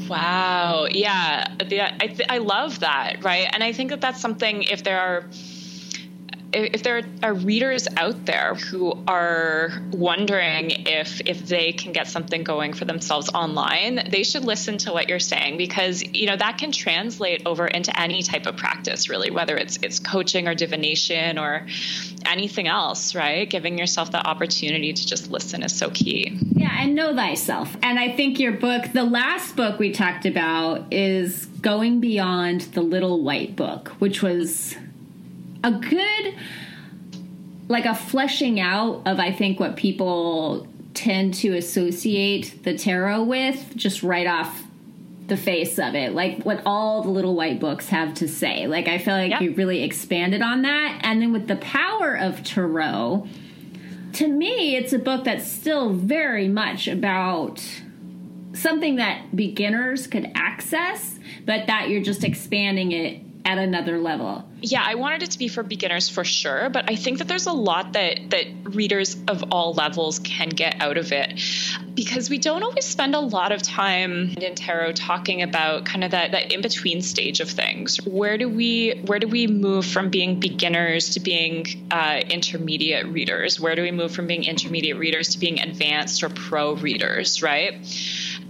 [0.10, 0.88] Wow.
[0.89, 1.46] Yeah.
[1.60, 3.24] I, th- I love that.
[3.24, 3.48] Right.
[3.54, 5.30] And I think that that's something if there are
[6.54, 12.44] if there are readers out there who are wondering if if they can get something
[12.44, 16.58] going for themselves online, they should listen to what you're saying because you know that
[16.58, 21.38] can translate over into any type of practice, really, whether it's it's coaching or divination
[21.38, 21.66] or
[22.26, 23.50] anything else, right?
[23.50, 26.38] Giving yourself that opportunity to just listen is so key.
[26.54, 27.76] Yeah, and know thyself.
[27.82, 32.82] And I think your book, the last book we talked about, is going beyond the
[32.82, 34.76] little white book, which was
[35.63, 36.36] a good
[37.69, 43.76] like a fleshing out of I think what people tend to associate the tarot with
[43.76, 44.63] just right off
[45.28, 48.89] the face of it like what all the little white books have to say like
[48.89, 49.41] i feel like yep.
[49.41, 53.26] you really expanded on that and then with the power of tarot
[54.12, 57.63] to me it's a book that's still very much about
[58.52, 64.47] something that beginners could access but that you're just expanding it at another level.
[64.65, 67.47] Yeah, I wanted it to be for beginners for sure, but I think that there's
[67.47, 71.38] a lot that that readers of all levels can get out of it
[71.93, 76.12] because we don't always spend a lot of time in tarot talking about kind of
[76.12, 77.97] that, that in-between stage of things.
[78.06, 83.60] Where do we where do we move from being beginners to being uh, intermediate readers?
[83.60, 87.73] Where do we move from being intermediate readers to being advanced or pro readers, right?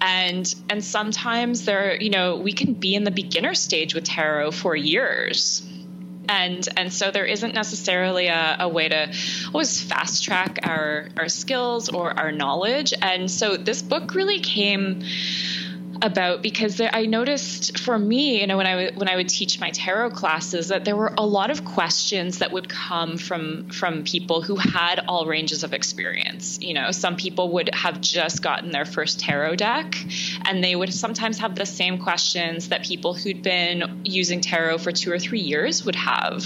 [0.02, 4.52] and and sometimes there you know we can be in the beginner stage with tarot
[4.52, 5.64] for years
[6.30, 9.14] and and so there isn't necessarily a, a, way to
[9.54, 12.94] always fast track our our skills or our knowledge.
[13.02, 15.04] And so this book really came
[16.04, 19.60] about because there, I noticed for me, you know, when I when I would teach
[19.60, 24.04] my tarot classes, that there were a lot of questions that would come from from
[24.04, 26.60] people who had all ranges of experience.
[26.62, 29.96] You know, some people would have just gotten their first tarot deck,
[30.46, 34.92] and they would sometimes have the same questions that people who'd been using tarot for
[34.92, 36.44] two or three years would have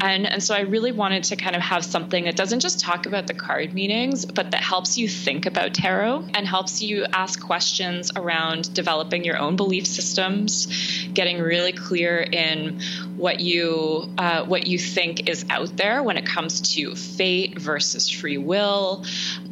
[0.00, 3.06] and, and so I really wanted to kind of have something that doesn't just talk
[3.06, 7.40] about the card meanings, but that helps you think about tarot and helps you ask
[7.40, 10.66] questions around developing your own belief systems,
[11.14, 12.80] getting really clear in
[13.16, 18.10] what you uh, what you think is out there when it comes to fate versus
[18.10, 19.04] free will,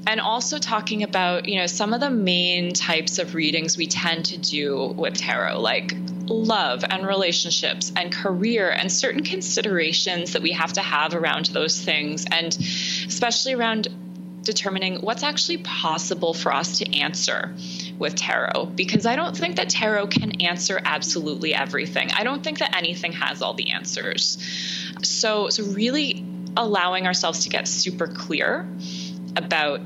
[0.07, 4.25] and also talking about you know some of the main types of readings we tend
[4.27, 5.95] to do with tarot, like
[6.33, 11.81] love and relationships and career and certain considerations that we have to have around those
[11.81, 12.57] things, and
[13.07, 13.89] especially around
[14.43, 17.55] determining what's actually possible for us to answer
[17.99, 22.11] with tarot because I don't think that tarot can answer absolutely everything.
[22.13, 24.39] I don't think that anything has all the answers.
[25.03, 26.25] So so really
[26.57, 28.67] allowing ourselves to get super clear
[29.37, 29.81] about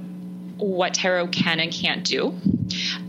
[0.56, 2.34] what tarot can and can't do,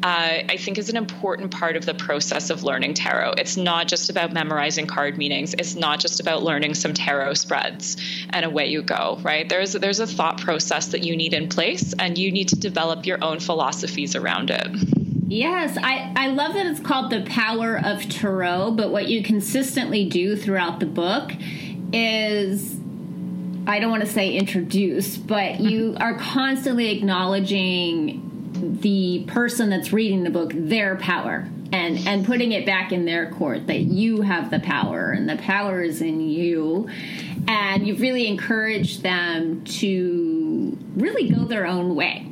[0.03, 3.33] uh, I think is an important part of the process of learning tarot.
[3.37, 5.53] It's not just about memorizing card meanings.
[5.53, 7.97] It's not just about learning some tarot spreads
[8.29, 9.47] and away you go, right?
[9.47, 13.05] There's there's a thought process that you need in place, and you need to develop
[13.05, 14.67] your own philosophies around it.
[15.29, 20.05] Yes, I, I love that it's called the power of tarot, but what you consistently
[20.05, 21.33] do throughout the book
[21.91, 22.77] is
[23.67, 28.26] I don't want to say introduce, but you are constantly acknowledging
[28.61, 33.29] the person that's reading the book their power and and putting it back in their
[33.31, 36.89] court that you have the power and the power is in you.
[37.47, 42.25] And you've really encouraged them to really go their own way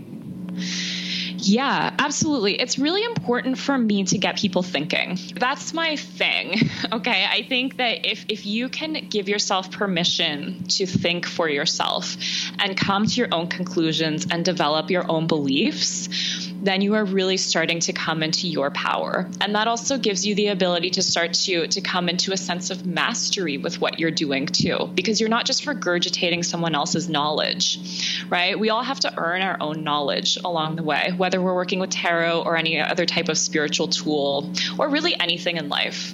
[1.47, 2.59] yeah, absolutely.
[2.59, 5.17] It's really important for me to get people thinking.
[5.35, 6.55] That's my thing.
[6.91, 7.25] Okay.
[7.29, 12.15] I think that if, if you can give yourself permission to think for yourself
[12.59, 17.37] and come to your own conclusions and develop your own beliefs, then you are really
[17.37, 19.29] starting to come into your power.
[19.41, 22.69] And that also gives you the ability to start to, to come into a sense
[22.69, 28.25] of mastery with what you're doing too, because you're not just regurgitating someone else's knowledge,
[28.29, 28.57] right?
[28.59, 31.89] We all have to earn our own knowledge along the way, whether we're working with
[31.89, 36.13] tarot or any other type of spiritual tool, or really anything in life,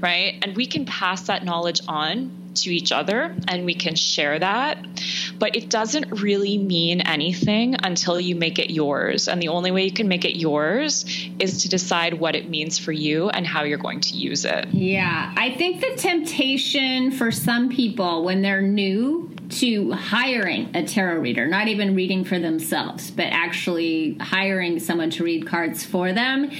[0.00, 0.38] right?
[0.42, 2.30] And we can pass that knowledge on
[2.62, 4.84] to each other and we can share that.
[5.38, 9.28] But it doesn't really mean anything until you make it yours.
[9.28, 11.04] And the only way you can make it yours
[11.38, 14.68] is to decide what it means for you and how you're going to use it.
[14.72, 15.32] Yeah.
[15.36, 21.46] I think the temptation for some people when they're new to hiring a tarot reader,
[21.46, 26.50] not even reading for themselves, but actually hiring someone to read cards for them,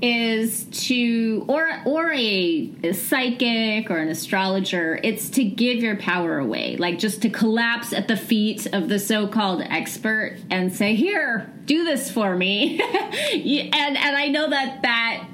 [0.00, 4.98] is to or or a, a psychic or an astrologer.
[5.02, 8.98] It's to give your power away, like just to collapse at the feet of the
[8.98, 12.80] so-called expert and say, "Here, do this for me."
[13.32, 15.28] and and I know that that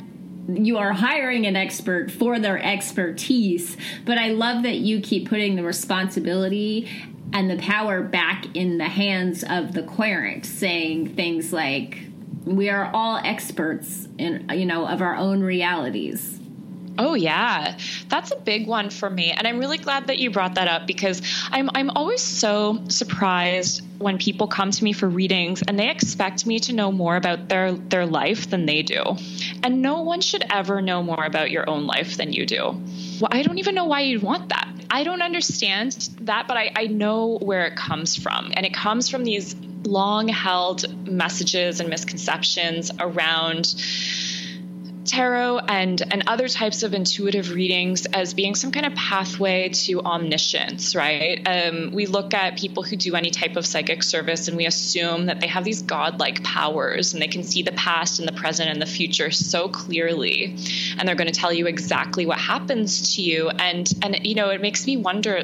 [0.48, 5.54] you are hiring an expert for their expertise but i love that you keep putting
[5.56, 6.88] the responsibility
[7.32, 11.98] and the power back in the hands of the querent saying things like
[12.44, 16.40] we are all experts in you know of our own realities
[16.98, 17.78] Oh yeah.
[18.08, 19.30] That's a big one for me.
[19.30, 23.82] And I'm really glad that you brought that up because I'm I'm always so surprised
[23.98, 27.48] when people come to me for readings and they expect me to know more about
[27.48, 29.16] their their life than they do.
[29.62, 32.80] And no one should ever know more about your own life than you do.
[33.20, 34.68] Well, I don't even know why you'd want that.
[34.90, 38.52] I don't understand that, but I, I know where it comes from.
[38.54, 43.74] And it comes from these long held messages and misconceptions around
[45.04, 50.00] tarot and and other types of intuitive readings as being some kind of pathway to
[50.00, 51.46] omniscience right?
[51.46, 55.26] Um, we look at people who do any type of psychic service and we assume
[55.26, 58.68] that they have these godlike powers and they can see the past and the present
[58.68, 60.56] and the future so clearly.
[60.98, 63.48] And they're going to tell you exactly what happens to you.
[63.48, 65.42] And and you know it makes me wonder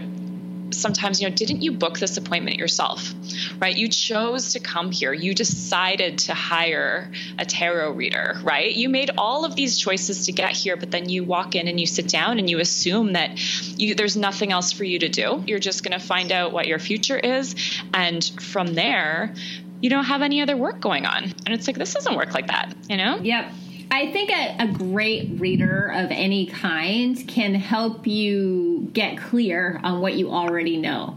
[0.71, 3.13] sometimes, you know, didn't you book this appointment yourself,
[3.59, 3.77] right?
[3.77, 5.13] You chose to come here.
[5.13, 8.73] You decided to hire a tarot reader, right?
[8.73, 11.79] You made all of these choices to get here, but then you walk in and
[11.79, 13.39] you sit down and you assume that
[13.79, 15.43] you, there's nothing else for you to do.
[15.47, 17.55] You're just going to find out what your future is.
[17.95, 19.35] And from there,
[19.81, 21.25] you don't have any other work going on.
[21.25, 23.19] And it's like, this doesn't work like that, you know?
[23.19, 23.53] Yep.
[23.91, 30.01] I think a, a, great reader of any kind can help you get clear on
[30.01, 31.17] what you already know.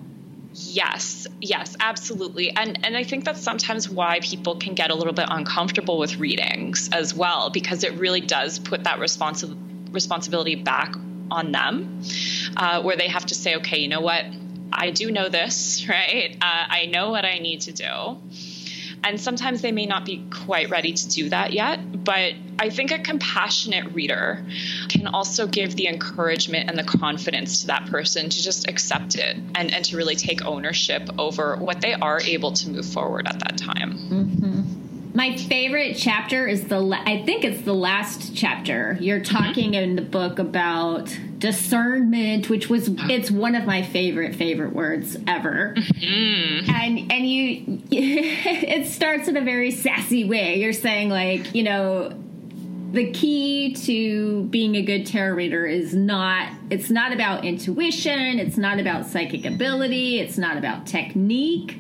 [0.54, 2.56] Yes, yes, absolutely.
[2.56, 6.18] And and I think that's sometimes why people can get a little bit uncomfortable with
[6.18, 9.58] readings as well because it really does put that responsi-
[9.92, 10.94] responsibility back
[11.30, 12.02] on them
[12.58, 14.26] uh, where they have to say, okay, you know what?
[14.74, 16.38] I do know this, right?
[16.42, 18.18] Uh, I know what I need to do
[19.04, 22.04] and sometimes they may not be quite ready to do that yet.
[22.04, 24.46] But I think a compassionate reader
[24.90, 29.38] can also give the encouragement and the confidence to that person to just accept it
[29.56, 33.40] and, and to really take ownership over what they are able to move forward at
[33.40, 33.94] that time.
[33.94, 34.62] Mm-hmm.
[35.14, 38.98] My favorite chapter is the la- I think it's the last chapter.
[39.02, 39.84] You're talking mm-hmm.
[39.84, 45.74] in the book about discernment, which was it's one of my favorite favorite words ever.
[45.76, 46.70] Mm-hmm.
[46.70, 50.60] And and you it starts in a very sassy way.
[50.62, 52.14] You're saying like, you know,
[52.92, 58.58] the key to being a good tarot reader is not it's not about intuition, it's
[58.58, 61.80] not about psychic ability, it's not about technique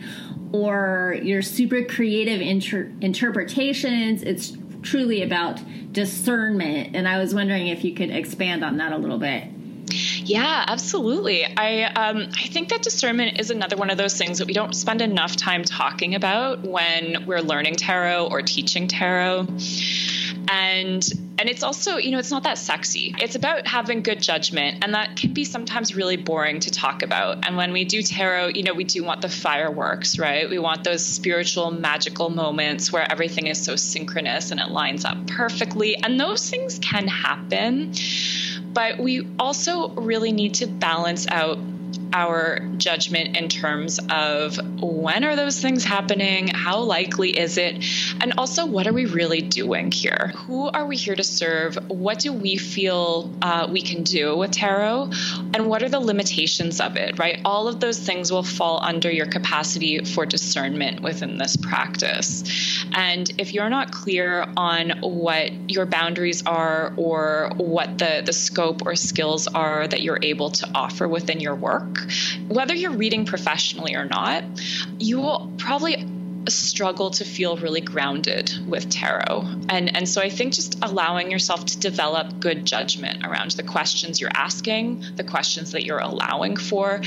[0.53, 4.23] or your super creative inter- interpretations.
[4.23, 5.59] It's truly about
[5.91, 6.95] discernment.
[6.95, 9.45] And I was wondering if you could expand on that a little bit.
[10.23, 11.45] Yeah, absolutely.
[11.45, 14.73] I um, I think that discernment is another one of those things that we don't
[14.73, 19.47] spend enough time talking about when we're learning tarot or teaching tarot
[20.49, 23.15] and and it's also you know it's not that sexy.
[23.19, 27.45] It's about having good judgment and that can be sometimes really boring to talk about.
[27.45, 30.49] And when we do tarot you know we do want the fireworks right?
[30.49, 35.27] We want those spiritual magical moments where everything is so synchronous and it lines up
[35.27, 35.95] perfectly.
[35.95, 37.93] And those things can happen.
[38.73, 41.59] But we also really need to balance out
[42.13, 46.47] our judgment in terms of when are those things happening?
[46.47, 47.83] How likely is it?
[48.21, 50.33] And also, what are we really doing here?
[50.35, 51.75] Who are we here to serve?
[51.89, 55.11] What do we feel uh, we can do with tarot?
[55.53, 57.41] And what are the limitations of it, right?
[57.45, 62.43] All of those things will fall under your capacity for discernment within this practice.
[62.93, 68.85] And if you're not clear on what your boundaries are or what the, the scope
[68.85, 72.00] or skills are that you're able to offer within your work,
[72.47, 74.43] whether you're reading professionally or not,
[74.99, 76.07] you will probably
[76.49, 79.45] struggle to feel really grounded with tarot.
[79.69, 84.19] And and so I think just allowing yourself to develop good judgment around the questions
[84.19, 87.01] you're asking, the questions that you're allowing for,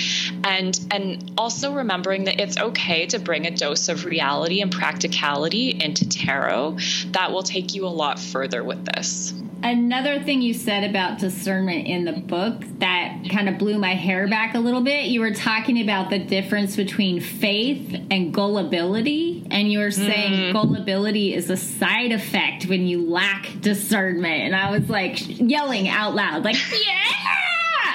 [0.45, 5.71] and and also remembering that it's okay to bring a dose of reality and practicality
[5.71, 6.79] into tarot
[7.09, 9.35] that will take you a lot further with this
[9.65, 14.29] another thing you said about discernment in the book that kind of blew my hair
[14.29, 15.07] back a little bit.
[15.07, 20.53] You were talking about the difference between faith and gullibility, and you were saying mm.
[20.53, 24.43] gullibility is a side effect when you lack discernment.
[24.43, 27.01] And I was like yelling out loud, like, yeah!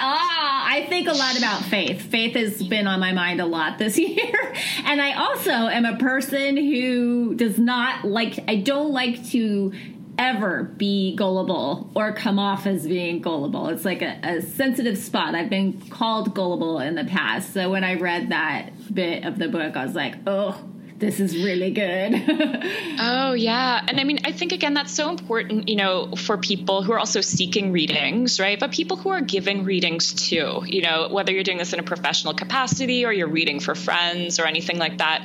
[0.01, 2.01] Ah, I think a lot about faith.
[2.03, 4.53] Faith has been on my mind a lot this year.
[4.86, 9.74] And I also am a person who does not like, I don't like to
[10.20, 13.70] ever be gullible or come off as being gullible.
[13.70, 15.34] It's like a, a, sensitive spot.
[15.34, 17.53] I've been called gullible in the past.
[17.53, 20.61] So when I read that bit of the book, I was like, oh,
[20.99, 22.13] this is really good.
[22.99, 23.83] oh, yeah.
[23.87, 26.99] And I mean, I think, again, that's so important, you know, for people who are
[26.99, 28.59] also seeking readings, right?
[28.59, 31.83] But people who are giving readings too, you know, whether you're doing this in a
[31.83, 35.23] professional capacity or you're reading for friends or anything like that,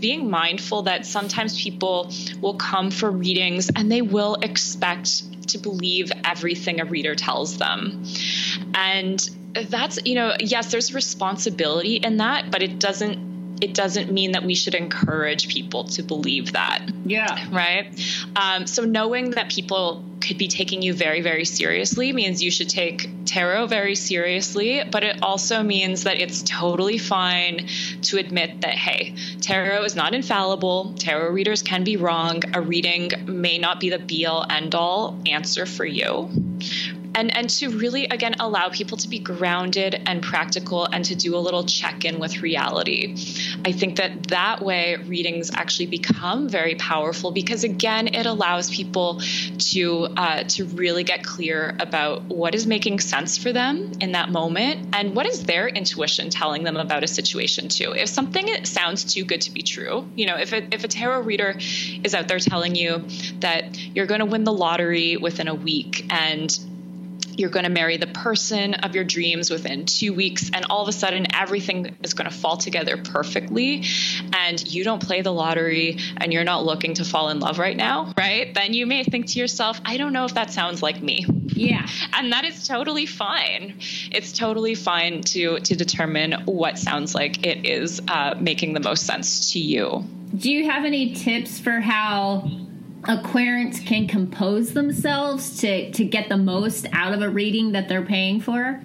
[0.00, 6.12] being mindful that sometimes people will come for readings and they will expect to believe
[6.24, 8.04] everything a reader tells them.
[8.74, 14.32] And that's, you know, yes, there's responsibility in that, but it doesn't it doesn't mean
[14.32, 16.82] that we should encourage people to believe that.
[17.04, 17.46] Yeah.
[17.50, 17.86] Right.
[18.36, 22.68] Um, so knowing that people could be taking you very, very seriously means you should
[22.68, 27.68] take tarot very seriously, but it also means that it's totally fine
[28.02, 30.94] to admit that, hey, tarot is not infallible.
[30.98, 32.42] Tarot readers can be wrong.
[32.54, 36.30] A reading may not be the be all end all answer for you
[37.14, 41.36] and and to really again allow people to be grounded and practical and to do
[41.36, 43.14] a little check-in with reality.
[43.64, 49.20] I think that that way readings actually become very powerful because again it allows people
[49.58, 54.30] to uh, to really get clear about what is making sense for them in that
[54.30, 57.92] moment and what is their intuition telling them about a situation too.
[57.92, 61.20] If something sounds too good to be true you know if a, if a tarot
[61.20, 61.56] reader
[62.02, 63.04] is out there telling you
[63.40, 66.58] that you're going to win the lottery within a week and
[67.38, 70.88] you're going to marry the person of your dreams within two weeks, and all of
[70.88, 73.84] a sudden everything is going to fall together perfectly,
[74.32, 77.76] and you don't play the lottery and you're not looking to fall in love right
[77.76, 78.54] now, right?
[78.54, 81.26] Then you may think to yourself, I don't know if that sounds like me.
[81.46, 81.86] Yeah.
[82.12, 83.78] And that is totally fine.
[84.10, 89.06] It's totally fine to to determine what sounds like it is uh, making the most
[89.06, 90.04] sense to you.
[90.36, 92.50] Do you have any tips for how
[93.04, 98.04] querents can compose themselves to to get the most out of a reading that they're
[98.04, 98.80] paying for?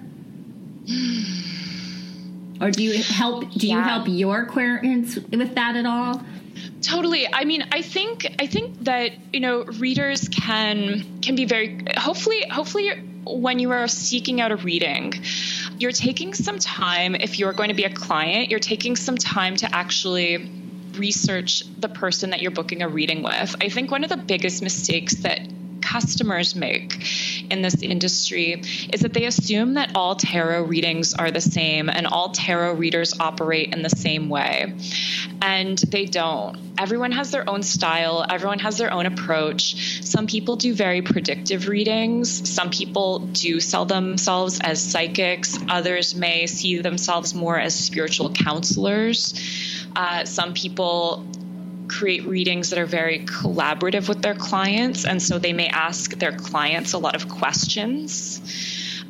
[2.60, 3.76] or do you help do yeah.
[3.76, 6.22] you help your querents with that at all?
[6.82, 7.26] Totally.
[7.32, 12.44] I mean, I think I think that you know readers can can be very hopefully
[12.50, 12.90] hopefully
[13.24, 15.12] when you are seeking out a reading,
[15.78, 17.14] you're taking some time.
[17.14, 20.50] If you're going to be a client, you're taking some time to actually
[20.96, 23.56] research the person that you're booking a reading with.
[23.60, 25.40] I think one of the biggest mistakes that
[25.90, 27.04] customers make
[27.50, 28.62] in this industry
[28.92, 33.18] is that they assume that all tarot readings are the same and all tarot readers
[33.18, 34.72] operate in the same way.
[35.42, 36.58] And they don't.
[36.78, 40.04] Everyone has their own style, everyone has their own approach.
[40.04, 46.46] Some people do very predictive readings, some people do sell themselves as psychics, others may
[46.46, 49.34] see themselves more as spiritual counselors.
[49.96, 51.26] Uh, some people
[51.88, 56.32] create readings that are very collaborative with their clients, and so they may ask their
[56.32, 58.40] clients a lot of questions.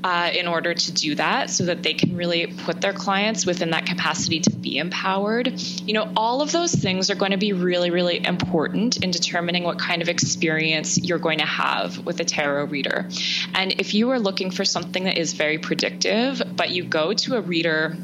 [0.02, 3.68] Uh, in order to do that, so that they can really put their clients within
[3.72, 5.52] that capacity to be empowered.
[5.60, 9.62] You know, all of those things are going to be really, really important in determining
[9.62, 13.10] what kind of experience you're going to have with a tarot reader.
[13.52, 17.36] And if you are looking for something that is very predictive, but you go to
[17.36, 17.94] a reader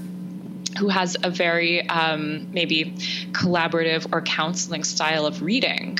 [0.76, 2.94] who has a very um, maybe
[3.32, 5.98] collaborative or counseling style of reading,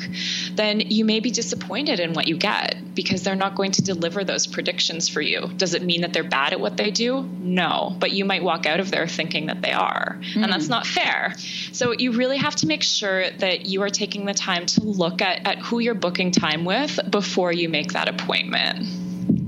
[0.55, 4.25] then you may be disappointed in what you get because they're not going to deliver
[4.25, 5.49] those predictions for you.
[5.57, 7.23] Does it mean that they're bad at what they do?
[7.23, 10.43] No, but you might walk out of there thinking that they are, mm.
[10.43, 11.35] and that's not fair.
[11.73, 15.23] So you really have to make sure that you are taking the time to look
[15.23, 19.06] at, at who you're booking time with before you make that appointment.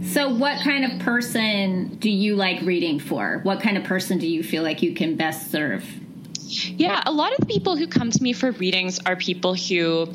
[0.08, 3.40] So, what kind of person do you like reading for?
[3.42, 5.84] What kind of person do you feel like you can best serve?
[6.48, 10.06] Yeah, a lot of people who come to me for readings are people who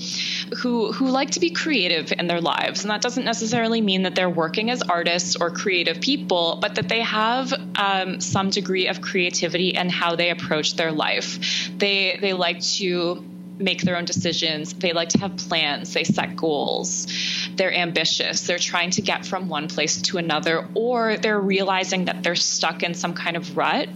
[0.58, 4.16] who who like to be creative in their lives, and that doesn't necessarily mean that
[4.16, 9.00] they're working as artists or creative people, but that they have um, some degree of
[9.00, 11.70] creativity in how they approach their life.
[11.78, 13.24] They they like to
[13.60, 14.74] make their own decisions.
[14.74, 15.94] They like to have plans.
[15.94, 17.08] They set goals.
[17.56, 18.42] They're ambitious.
[18.48, 22.84] They're trying to get from one place to another, or they're realizing that they're stuck
[22.84, 23.90] in some kind of rut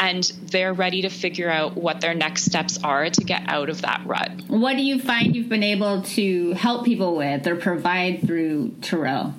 [0.00, 3.82] and they're ready to figure out what their next steps are to get out of
[3.82, 4.30] that rut.
[4.48, 9.34] What do you find you've been able to help people with or provide through Tarot?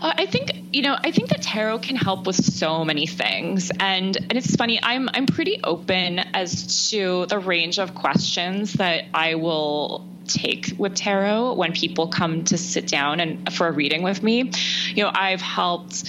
[0.00, 3.70] Uh, I think you know I think that tarot can help with so many things,
[3.80, 4.78] and and it's funny.
[4.82, 10.94] I'm I'm pretty open as to the range of questions that I will take with
[10.94, 14.50] tarot when people come to sit down and for a reading with me.
[14.94, 16.04] You know, I've helped.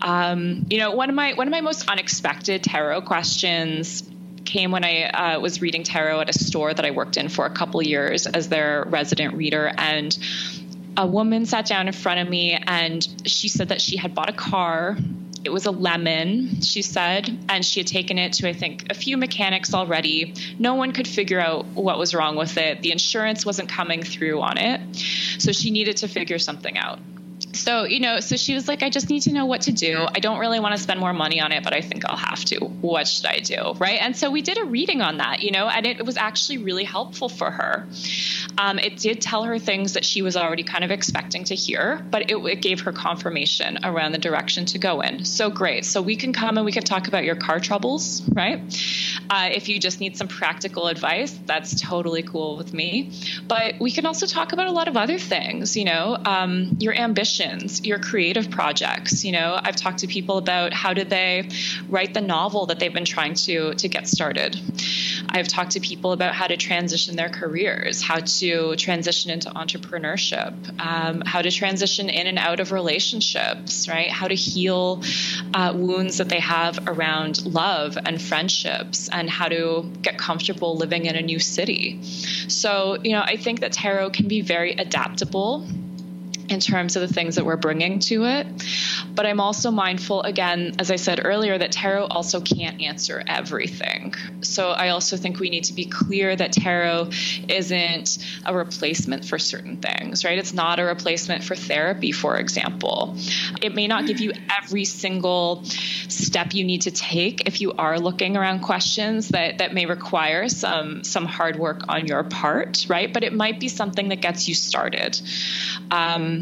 [0.00, 4.08] Um, you know, one of my one of my most unexpected tarot questions
[4.44, 7.44] came when I uh, was reading tarot at a store that I worked in for
[7.44, 10.16] a couple years as their resident reader, and
[10.96, 14.28] a woman sat down in front of me and she said that she had bought
[14.28, 14.96] a car.
[15.44, 18.94] It was a lemon, she said, and she had taken it to, I think, a
[18.94, 20.34] few mechanics already.
[20.58, 22.82] No one could figure out what was wrong with it.
[22.82, 24.80] The insurance wasn't coming through on it.
[25.38, 26.98] So she needed to figure something out
[27.52, 30.06] so you know so she was like i just need to know what to do.
[30.14, 32.44] I don't really want to spend more money on it but i think i'll have
[32.46, 32.58] to.
[32.58, 33.74] What should i do?
[33.78, 34.00] Right?
[34.00, 36.84] And so we did a reading on that you know and it, was actually really
[36.84, 37.86] helpful for her.
[38.56, 42.04] Um, it did tell her things that she was already kind of expecting to hear
[42.10, 45.24] but it, it gave her confirmation around the direction to go in.
[45.24, 45.84] So great.
[45.84, 48.60] So we can come and we can talk about your car troubles right?
[49.30, 53.12] Uh, if you just need some practical advice that's totally cool with me.
[53.46, 56.94] But we can also talk about a lot of other things you know um, your
[56.94, 59.24] ambition passions, your creative projects.
[59.24, 61.48] You know, I've talked to people about how did they
[61.88, 64.60] write the novel that they've been trying to to get started.
[65.28, 70.52] I've talked to people about how to transition their careers, how to transition into entrepreneurship,
[70.80, 74.10] um, how to transition in and out of relationships, right?
[74.10, 75.02] How to heal
[75.54, 81.06] uh, wounds that they have around love and friendships, and how to get comfortable living
[81.06, 82.00] in a new city.
[82.48, 85.66] So, you know, I think that tarot can be very adaptable
[86.48, 88.46] in terms of the things that we're bringing to it.
[89.14, 94.14] But I'm also mindful, again, as I said earlier, that tarot also can't answer everything.
[94.42, 97.10] So I also think we need to be clear that tarot
[97.48, 100.38] isn't a replacement for certain things, right?
[100.38, 103.16] It's not a replacement for therapy, for example.
[103.60, 104.32] It may not give you
[104.62, 109.74] every single step you need to take if you are looking around questions that, that
[109.74, 113.12] may require some, some hard work on your part, right?
[113.12, 115.20] But it might be something that gets you started.
[115.90, 116.37] Um,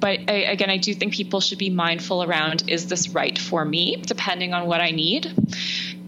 [0.00, 3.64] but I, again, I do think people should be mindful around is this right for
[3.64, 5.32] me, depending on what I need?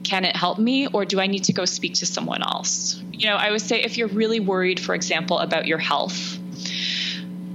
[0.03, 3.03] Can it help me, or do I need to go speak to someone else?
[3.13, 6.39] You know, I would say if you're really worried, for example, about your health,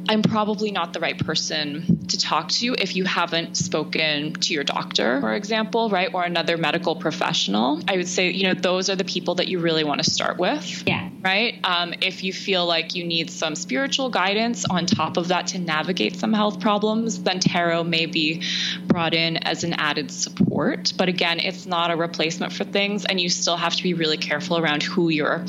[0.10, 4.64] I'm probably not the right person to talk to if you haven't spoken to your
[4.64, 6.14] doctor, for example, right?
[6.14, 7.82] Or another medical professional.
[7.88, 10.38] I would say, you know, those are the people that you really want to start
[10.38, 10.84] with.
[10.88, 11.10] Yeah.
[11.22, 11.60] Right.
[11.64, 15.60] Um, if you feel like you need some spiritual guidance on top of that to
[15.60, 18.44] navigate some health problems, then tarot may be
[18.86, 20.94] brought in as an added support.
[20.98, 24.18] But again, it's not a replacement for things, and you still have to be really
[24.18, 25.44] careful around who you're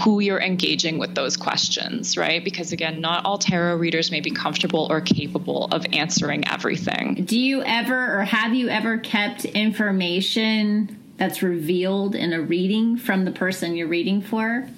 [0.00, 2.42] who you're engaging with those questions, right?
[2.42, 7.24] Because again, not all tarot readers may be comfortable or capable of answering everything.
[7.24, 13.24] Do you ever or have you ever kept information that's revealed in a reading from
[13.24, 14.68] the person you're reading for?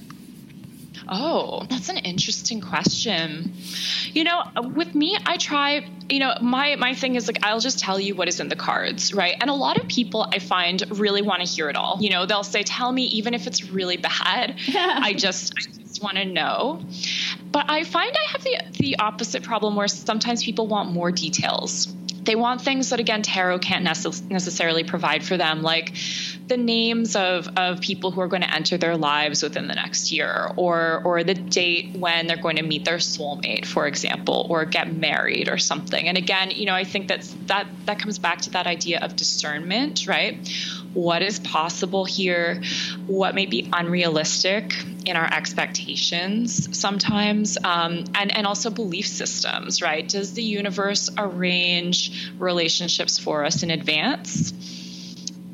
[1.09, 3.53] Oh, that's an interesting question.
[4.13, 4.43] You know,
[4.75, 8.15] with me, I try, you know, my my thing is like I'll just tell you
[8.15, 9.37] what is in the cards, right?
[9.41, 11.99] And a lot of people I find really want to hear it all.
[12.01, 14.57] You know, they'll say tell me even if it's really bad.
[14.75, 16.83] I just I just want to know.
[17.51, 21.95] But I find I have the the opposite problem where sometimes people want more details
[22.25, 25.95] they want things that again tarot can't necess- necessarily provide for them like
[26.47, 30.13] the names of, of people who are going to enter their lives within the next
[30.13, 34.65] year, or or the date when they're going to meet their soulmate, for example, or
[34.67, 36.07] get married or something.
[36.07, 39.17] And again, you know, I think that's that that comes back to that idea of
[39.17, 40.47] discernment, right?
[40.93, 42.63] What is possible here?
[43.07, 44.75] What may be unrealistic
[45.07, 50.07] in our expectations sometimes, um, and and also belief systems, right?
[50.07, 54.53] Does the universe arrange relationships for us in advance?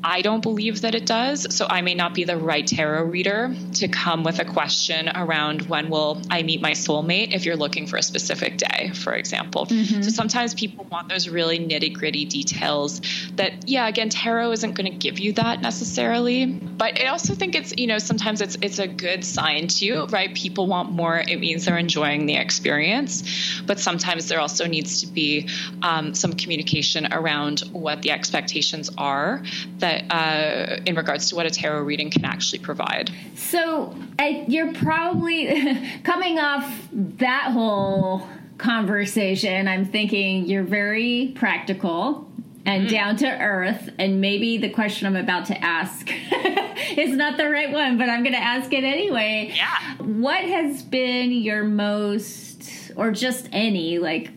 [0.03, 1.55] I don't believe that it does.
[1.55, 5.63] So I may not be the right tarot reader to come with a question around
[5.63, 9.65] when will I meet my soulmate if you're looking for a specific day, for example.
[9.65, 10.01] Mm-hmm.
[10.01, 13.01] So sometimes people want those really nitty gritty details
[13.35, 16.45] that, yeah, again, tarot isn't going to give you that necessarily.
[16.45, 20.33] But I also think it's, you know, sometimes it's it's a good sign too, right?
[20.33, 21.19] People want more.
[21.19, 23.61] It means they're enjoying the experience.
[23.65, 25.47] But sometimes there also needs to be
[25.83, 29.43] um, some communication around what the expectations are
[29.77, 33.11] that that uh, in regards to what a tarot reading can actually provide.
[33.35, 38.27] So I, you're probably coming off that whole
[38.57, 39.67] conversation.
[39.67, 42.27] I'm thinking you're very practical
[42.65, 42.91] and mm.
[42.91, 43.89] down to earth.
[43.97, 46.07] And maybe the question I'm about to ask
[46.97, 49.51] is not the right one, but I'm going to ask it anyway.
[49.55, 49.95] Yeah.
[49.97, 54.31] What has been your most, or just any, like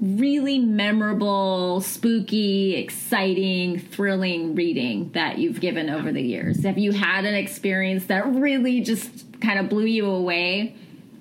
[0.00, 6.62] really memorable, spooky, exciting, thrilling reading that you've given over the years?
[6.64, 10.76] Have you had an experience that really just kind of blew you away?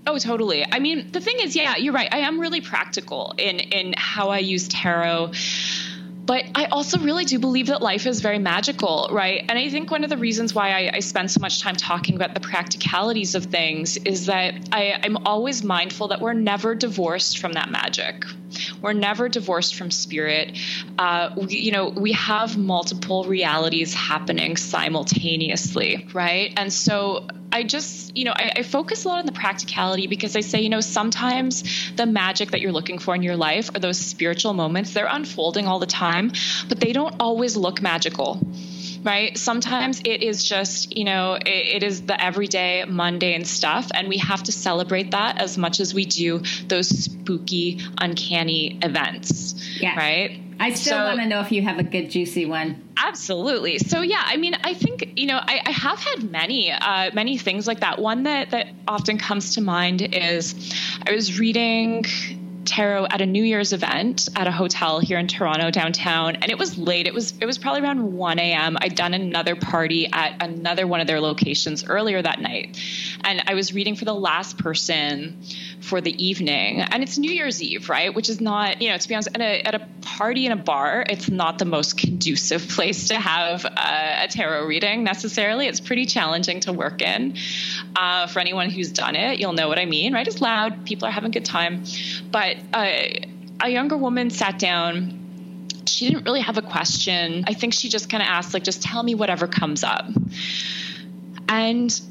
[0.07, 0.65] Oh, totally.
[0.71, 2.07] I mean, the thing is, yeah, you're right.
[2.11, 5.33] I am really practical in in how I use tarot.
[6.27, 9.45] But I also really do believe that life is very magical, right?
[9.47, 12.15] And I think one of the reasons why I, I spend so much time talking
[12.15, 17.39] about the practicalities of things is that I, I'm always mindful that we're never divorced
[17.39, 18.25] from that magic,
[18.81, 20.57] we're never divorced from spirit.
[20.99, 26.51] Uh, we, you know, we have multiple realities happening simultaneously, right?
[26.57, 27.27] And so
[27.57, 30.61] I just, you know, I, I, focus a lot on the practicality because I say,
[30.61, 31.63] you know, sometimes
[31.95, 34.93] the magic that you're looking for in your life are those spiritual moments.
[34.93, 36.33] They're unfolding all the time,
[36.69, 38.39] but they don't always look magical
[39.07, 39.37] right?
[39.37, 43.89] Sometimes it is just, you know, it, it is the everyday, mundane stuff.
[43.93, 49.55] And we have to celebrate that as much as we do those spooky, uncanny events,
[49.79, 49.95] yeah.
[49.95, 50.41] right?
[50.59, 52.83] I still so, want to know if you have a good, juicy one.
[52.97, 53.77] Absolutely.
[53.77, 57.37] So yeah, I mean, I think you know, I, I have had many, uh, many
[57.37, 57.99] things like that.
[57.99, 60.73] One that that often comes to mind is
[61.07, 62.05] I was reading
[62.67, 66.57] tarot at a New Year's event at a hotel here in Toronto downtown, and it
[66.57, 67.07] was late.
[67.07, 68.77] It was it was probably around 1 a.m.
[68.79, 72.79] I'd done another party at another one of their locations earlier that night,
[73.23, 75.41] and I was reading for the last person
[75.79, 78.13] for the evening, and it's New Year's Eve, right?
[78.13, 80.57] Which is not, you know, to be honest, at a at a party in a
[80.57, 85.67] bar, it's not the most conducive place to have a, a tarot reading necessarily.
[85.67, 87.35] It's pretty challenging to work in.
[87.95, 90.27] Uh, for anyone who's done it, you'll know what I mean, right?
[90.27, 91.83] It's loud, people are having a good time,
[92.31, 95.17] but uh, a younger woman sat down
[95.97, 97.43] she didn't really have a question.
[97.47, 100.05] I think she just kind of asked, like, just tell me whatever comes up.
[101.49, 102.01] And,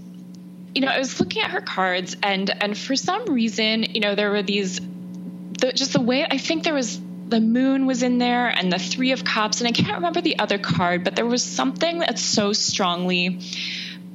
[0.75, 4.15] you know, I was looking at her cards, and and for some reason, you know,
[4.15, 8.19] there were these, the, just the way I think there was the moon was in
[8.19, 11.27] there, and the three of cups, and I can't remember the other card, but there
[11.27, 13.41] was something that so strongly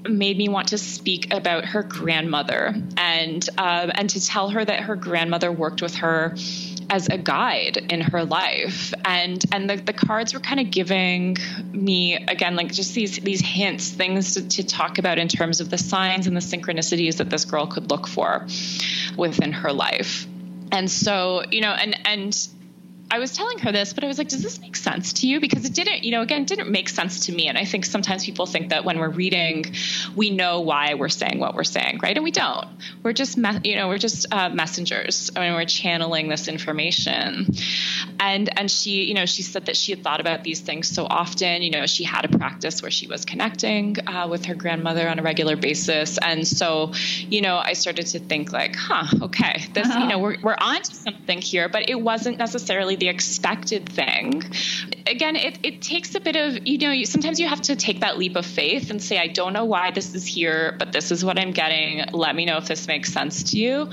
[0.08, 4.82] made me want to speak about her grandmother and um, and to tell her that
[4.82, 6.36] her grandmother worked with her
[6.90, 8.94] as a guide in her life.
[9.06, 11.38] And and the, the cards were kind of giving
[11.72, 15.70] me again like just these these hints things to, to talk about in terms of
[15.70, 18.46] the signs and the synchronicities that this girl could look for
[19.18, 20.28] within her life.
[20.72, 22.48] And so you know and and
[23.12, 25.42] I was telling her this, but I was like, does this make sense to you?
[25.42, 27.48] Because it didn't, you know, again, didn't make sense to me.
[27.48, 29.66] And I think sometimes people think that when we're reading,
[30.16, 32.16] we know why we're saying what we're saying, right?
[32.16, 32.68] And we don't.
[33.04, 35.30] We're just, me- you know, we're just uh, messengers.
[35.36, 37.48] I mean, we're channeling this information.
[38.20, 41.06] And and she, you know, she said that she had thought about these things so
[41.06, 41.64] often.
[41.64, 45.20] You know, she had a practice where she was connecting uh, with her grandmother on
[45.20, 46.94] a regular basis, and so,
[47.30, 50.00] you know, I started to think like, huh, okay, this, uh-huh.
[50.00, 54.44] you know, we're we're onto something here, but it wasn't necessarily the expected thing.
[55.08, 58.02] Again, it, it takes a bit of, you know, you, sometimes you have to take
[58.02, 61.10] that leap of faith and say, I don't know why this is here, but this
[61.10, 62.06] is what I'm getting.
[62.14, 63.90] Let me know if this makes sense to you.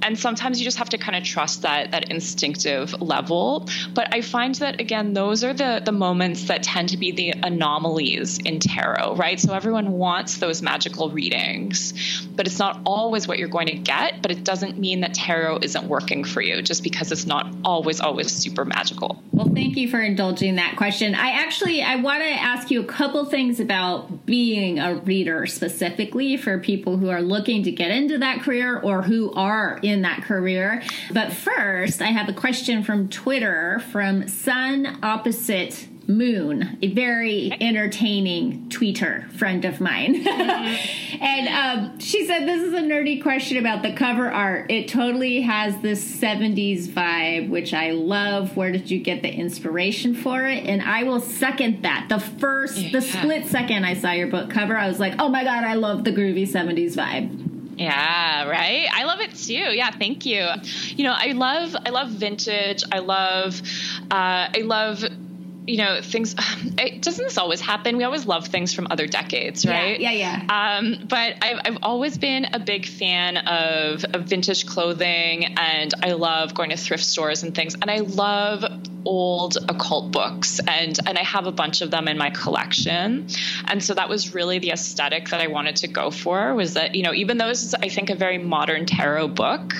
[0.00, 3.68] And sometimes you just have to kind of trust that that instinctive level.
[3.92, 7.34] But I find that again, those are the the moments that tend to be the
[7.42, 9.38] anomalies in tarot, right?
[9.38, 14.22] So everyone wants those magical readings, but it's not always what you're going to get.
[14.22, 18.00] But it doesn't mean that tarot isn't working for you just because it's not always
[18.00, 19.22] always super magical.
[19.32, 21.14] Well, thank you for indulging that question.
[21.14, 26.36] I actually I want to ask you a couple things about being a reader specifically
[26.36, 30.22] for people who are looking to get into that career or who are in that
[30.22, 30.82] career.
[31.12, 38.70] But first, I have a question from Twitter from Sun Opposite Moon, a very entertaining
[38.70, 40.26] tweeter friend of mine.
[41.20, 44.70] and um, she said, This is a nerdy question about the cover art.
[44.70, 48.56] It totally has this 70s vibe, which I love.
[48.56, 50.64] Where did you get the inspiration for it?
[50.64, 52.06] And I will second that.
[52.08, 52.92] The first, yeah.
[52.92, 55.74] the split second I saw your book cover, I was like, Oh my God, I
[55.74, 57.48] love the groovy 70s vibe.
[57.78, 58.88] Yeah, right.
[58.92, 59.52] I love it too.
[59.52, 60.48] Yeah, thank you.
[60.96, 62.82] You know, I love I love vintage.
[62.90, 63.60] I love
[64.10, 65.04] uh, I love
[65.68, 66.34] you know things
[66.78, 70.42] it doesn't this always happen we always love things from other decades right yeah yeah,
[70.48, 70.78] yeah.
[70.78, 76.12] Um, but I've, I've always been a big fan of, of vintage clothing and i
[76.12, 78.64] love going to thrift stores and things and i love
[79.04, 83.28] old occult books and and I have a bunch of them in my collection.
[83.66, 86.94] And so that was really the aesthetic that I wanted to go for was that,
[86.94, 89.74] you know, even though this is I think a very modern tarot book,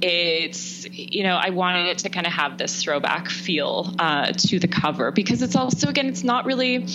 [0.00, 4.58] it's you know, I wanted it to kind of have this throwback feel uh, to
[4.58, 6.86] the cover because it's also again it's not really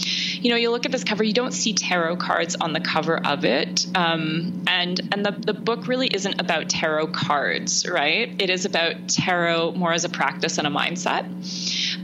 [0.44, 3.18] you know, you look at this cover, you don't see tarot cards on the cover
[3.26, 3.88] of it.
[3.96, 8.30] Um, and and the, the book really isn't about tarot cards, right?
[8.40, 11.24] It is about tarot more as a practice and a mindset.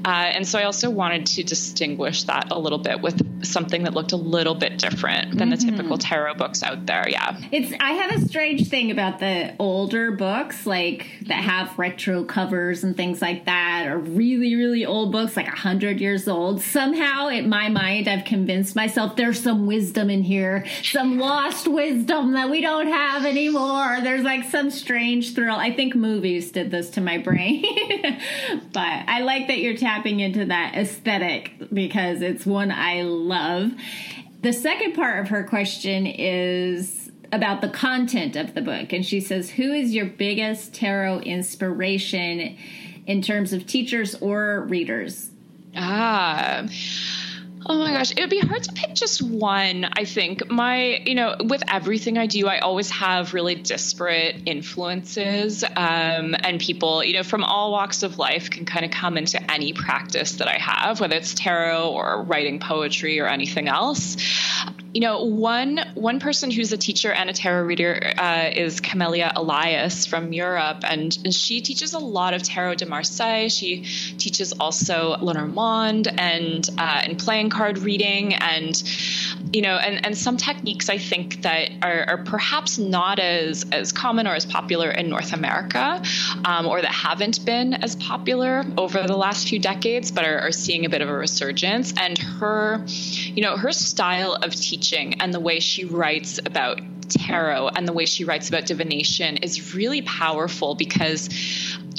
[0.06, 3.94] Uh, and so I also wanted to distinguish that a little bit with something that
[3.94, 5.66] looked a little bit different than mm-hmm.
[5.66, 7.08] the typical tarot books out there.
[7.08, 7.40] Yeah.
[7.52, 12.84] It's I have a strange thing about the older books like that have retro covers
[12.84, 16.62] and things like that or really really old books like 100 years old.
[16.62, 22.34] Somehow in my mind I've convinced myself there's some wisdom in here, some lost wisdom
[22.34, 24.00] that we don't have anymore.
[24.02, 25.56] There's like some strange thrill.
[25.56, 27.64] I think movies did this to my brain.
[28.74, 33.72] but I like that you're tapping into that aesthetic because it's one I love.
[34.42, 38.92] The second part of her question is about the content of the book.
[38.92, 42.58] And she says, Who is your biggest tarot inspiration
[43.06, 45.30] in terms of teachers or readers?
[45.76, 46.68] Ah.
[47.72, 49.88] Oh my gosh, it would be hard to pick just one.
[49.94, 55.64] I think my, you know, with everything I do, I always have really disparate influences,
[55.64, 59.40] um, and people, you know, from all walks of life can kind of come into
[59.52, 64.18] any practice that I have, whether it's tarot or writing poetry or anything else
[64.94, 69.32] you know, one one person who's a teacher and a tarot reader uh, is Camelia
[69.36, 73.50] Elias from Europe, and, and, she teaches a lot of tarot de Marseille.
[73.50, 73.84] She
[74.18, 78.82] teaches also Lenormand and uh, and playing card reading, and
[79.54, 83.92] you know, and, and some techniques I think that are, are perhaps not as as
[83.92, 86.02] common or as popular in North America,
[86.46, 90.52] um, or that haven't been as popular over the last few decades, but are, are
[90.52, 91.94] seeing a bit of a resurgence.
[91.98, 96.82] And her, you know, her style of teaching teaching and the way she writes about
[97.10, 101.28] tarot and the way she writes about divination is really powerful because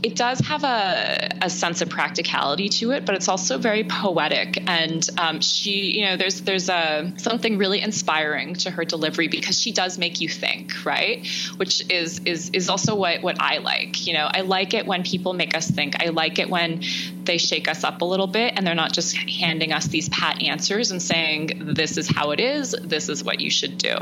[0.02, 4.62] it does have a, a sense of practicality to it, but it's also very poetic.
[4.66, 9.60] And um, she, you know, there's there's a something really inspiring to her delivery because
[9.60, 11.26] she does make you think, right?
[11.56, 14.06] Which is is is also what what I like.
[14.06, 16.02] You know, I like it when people make us think.
[16.02, 16.82] I like it when
[17.24, 20.42] they shake us up a little bit and they're not just handing us these pat
[20.42, 23.96] answers and saying this is how it is, this is what you should do.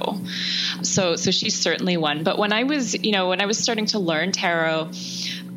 [0.83, 2.23] So so she's certainly one.
[2.23, 4.91] But when I was, you know, when I was starting to learn tarot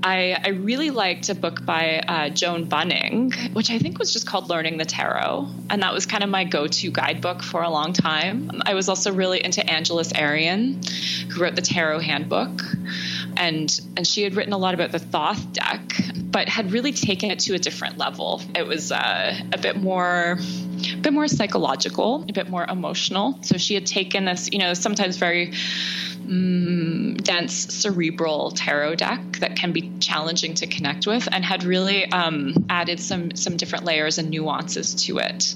[0.04, 4.26] I, I really liked a book by uh, Joan Bunning, which I think was just
[4.26, 5.48] called Learning the Tarot.
[5.70, 8.62] And that was kind of my go to guidebook for a long time.
[8.66, 10.84] I was also really into Angeles Arrien,
[11.32, 12.62] who wrote the Tarot Handbook.
[13.38, 15.82] And, and she had written a lot about the Thoth deck,
[16.16, 18.42] but had really taken it to a different level.
[18.56, 20.38] It was uh, a bit more
[20.94, 23.38] a bit more psychological, a bit more emotional.
[23.42, 25.54] So she had taken this, you know, sometimes very
[26.32, 32.06] mm, dense cerebral tarot deck that can be challenging to connect with and had really
[32.12, 35.54] um, added some some different layers and nuances to it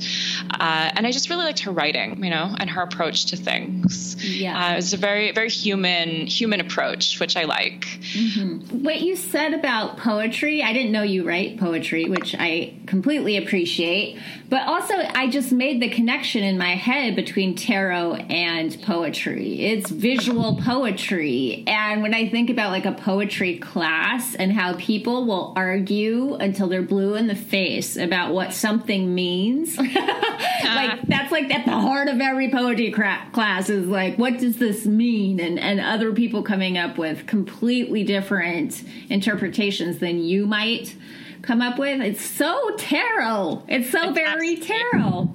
[0.52, 4.16] uh, and i just really liked her writing you know and her approach to things
[4.24, 8.84] yeah uh, it was a very very human human approach which i like mm-hmm.
[8.84, 14.20] what you said about poetry i didn't know you write poetry which i completely appreciate.
[14.50, 19.66] But also, I just made the connection in my head between tarot and poetry.
[19.66, 21.64] It's visual poetry.
[21.68, 26.68] And when I think about like a poetry class and how people will argue until
[26.68, 30.98] they're blue in the face about what something means, like uh-huh.
[31.08, 34.88] that's like at the heart of every poetry cra- class is like, what does this
[34.88, 35.40] mean?
[35.40, 40.96] And, and other people coming up with completely different interpretations than you might
[41.44, 42.02] come up with.
[42.02, 43.64] It's so tarot.
[43.68, 45.30] It's so it's very tarot.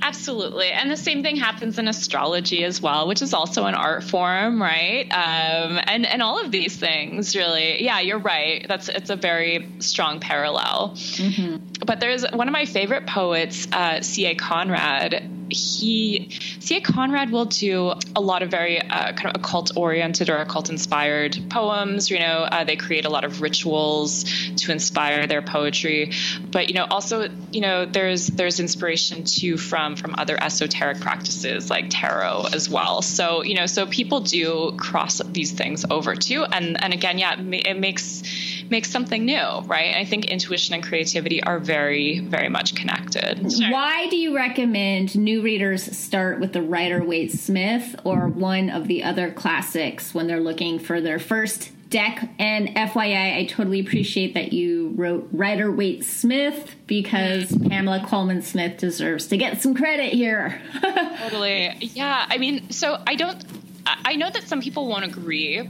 [0.00, 0.70] Absolutely.
[0.70, 4.60] And the same thing happens in astrology as well, which is also an art form,
[4.60, 5.04] right?
[5.10, 8.64] Um, and, and all of these things really, yeah, you're right.
[8.68, 10.92] That's, it's a very strong parallel.
[10.94, 11.84] Mm-hmm.
[11.84, 14.34] But there's one of my favorite poets, uh, C.A.
[14.34, 16.28] Conrad, he
[16.60, 16.80] C.A.
[16.80, 21.38] Conrad will do a lot of very uh, kind of occult oriented or occult inspired
[21.50, 22.10] poems.
[22.10, 24.24] You know, uh, they create a lot of rituals
[24.56, 26.12] to inspire their poetry,
[26.50, 31.70] but you know, also you know, there's there's inspiration too from from other esoteric practices
[31.70, 33.02] like tarot as well.
[33.02, 37.38] So you know, so people do cross these things over too, and and again, yeah,
[37.38, 38.22] it makes
[38.70, 39.96] makes something new, right?
[39.96, 43.52] I think intuition and creativity are very, very much connected.
[43.52, 43.70] Sure.
[43.70, 48.88] Why do you recommend new readers start with the Rider Waite Smith or one of
[48.88, 52.28] the other classics when they're looking for their first deck?
[52.38, 58.78] And FYI, I totally appreciate that you wrote Rider Waite Smith because Pamela Colman Smith
[58.78, 60.60] deserves to get some credit here.
[60.80, 61.74] totally.
[61.80, 62.26] Yeah.
[62.28, 63.42] I mean, so I don't,
[63.86, 65.68] I know that some people won't agree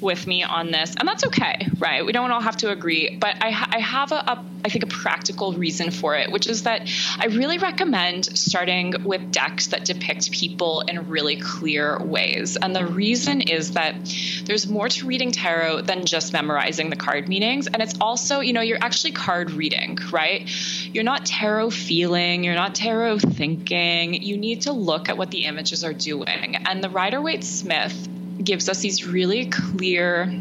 [0.00, 2.04] with me on this, and that's okay, right?
[2.04, 4.86] We don't all have to agree, but I, I have a, a, I think, a
[4.86, 6.88] practical reason for it, which is that
[7.18, 12.56] I really recommend starting with decks that depict people in really clear ways.
[12.56, 13.94] And the reason is that
[14.44, 18.52] there's more to reading tarot than just memorizing the card meanings, and it's also, you
[18.52, 20.48] know, you're actually card reading, right?
[20.92, 24.14] You're not tarot feeling, you're not tarot thinking.
[24.14, 28.08] You need to look at what the images are doing, and the Rider Waite Smith
[28.42, 30.32] gives us these really clear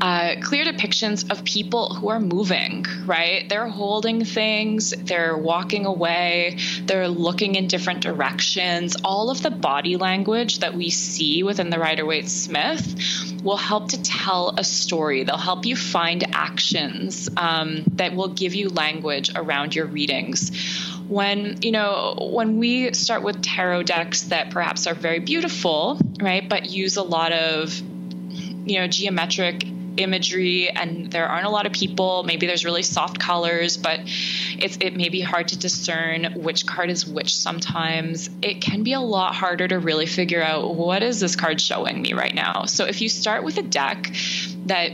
[0.00, 3.48] uh, clear depictions of people who are moving, right?
[3.48, 8.96] They're holding things, they're walking away, they're looking in different directions.
[9.04, 13.90] All of the body language that we see within the Rider Waite Smith will help
[13.90, 15.24] to tell a story.
[15.24, 20.50] They'll help you find actions um, that will give you language around your readings
[21.10, 26.48] when you know when we start with tarot decks that perhaps are very beautiful right
[26.48, 27.76] but use a lot of
[28.64, 29.64] you know geometric
[29.96, 34.78] imagery and there aren't a lot of people maybe there's really soft colors but it's
[34.80, 39.00] it may be hard to discern which card is which sometimes it can be a
[39.00, 42.64] lot harder to really figure out what is this card showing me right now.
[42.66, 44.12] So if you start with a deck
[44.66, 44.92] that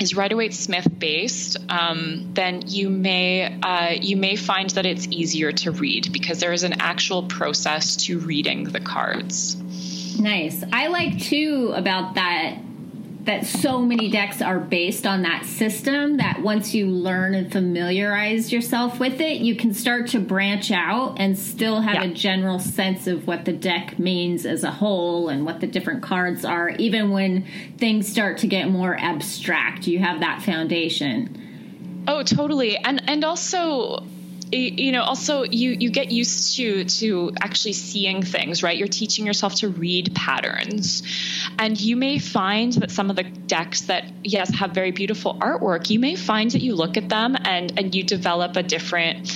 [0.00, 5.06] is Rider Waite Smith based, um, then you may uh, you may find that it's
[5.08, 9.56] easier to read because there is an actual process to reading the cards.
[10.18, 10.62] Nice.
[10.72, 12.58] I like too about that
[13.24, 18.52] that so many decks are based on that system that once you learn and familiarize
[18.52, 22.04] yourself with it, you can start to branch out and still have yeah.
[22.04, 26.02] a general sense of what the deck means as a whole and what the different
[26.02, 26.70] cards are.
[26.70, 27.46] Even when
[27.78, 32.04] things start to get more abstract, you have that foundation.
[32.06, 32.76] Oh, totally.
[32.76, 34.04] And and also
[34.56, 39.26] you know also you you get used to to actually seeing things right you're teaching
[39.26, 41.02] yourself to read patterns
[41.58, 45.90] and you may find that some of the decks that yes have very beautiful artwork
[45.90, 49.30] you may find that you look at them and and you develop a different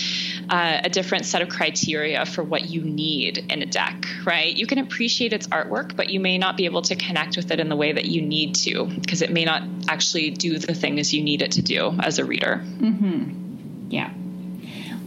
[0.51, 4.55] uh, a different set of criteria for what you need in a deck, right?
[4.55, 7.61] You can appreciate its artwork, but you may not be able to connect with it
[7.61, 11.12] in the way that you need to because it may not actually do the things
[11.12, 12.62] you need it to do as a reader.
[12.64, 13.91] Mm-hmm.
[13.91, 14.11] Yeah.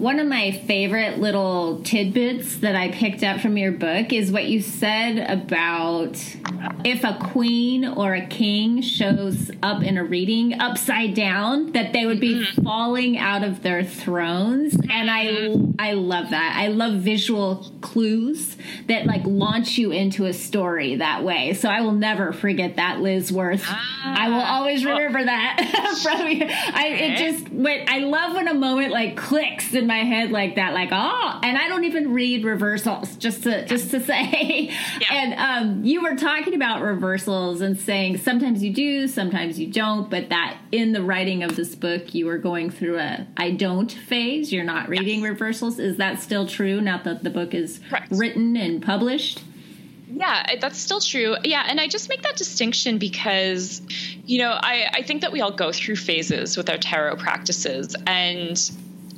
[0.01, 4.45] One of my favorite little tidbits that I picked up from your book is what
[4.45, 6.17] you said about
[6.83, 12.07] if a queen or a king shows up in a reading upside down, that they
[12.07, 12.63] would be mm-hmm.
[12.63, 14.73] falling out of their thrones.
[14.73, 15.71] And I, mm-hmm.
[15.77, 16.55] I love that.
[16.57, 21.53] I love visual clues that like launch you into a story that way.
[21.53, 23.65] So I will never forget that, Liz Worth.
[23.67, 26.47] Ah, I will always remember that from you.
[26.49, 30.55] I, it just went, I love when a moment like clicks in my head like
[30.55, 34.69] that, like oh, and I don't even read reversals just to just to say.
[34.99, 35.07] Yeah.
[35.11, 40.09] And um, you were talking about reversals and saying sometimes you do, sometimes you don't,
[40.09, 43.91] but that in the writing of this book you were going through a I don't
[43.91, 44.53] phase.
[44.53, 45.77] You're not reading reversals.
[45.77, 48.11] Is that still true now that the book is Correct.
[48.11, 49.43] written and published?
[50.13, 51.35] Yeah, that's still true.
[51.43, 53.81] Yeah, and I just make that distinction because,
[54.25, 57.95] you know, I, I think that we all go through phases with our tarot practices.
[58.05, 58.59] And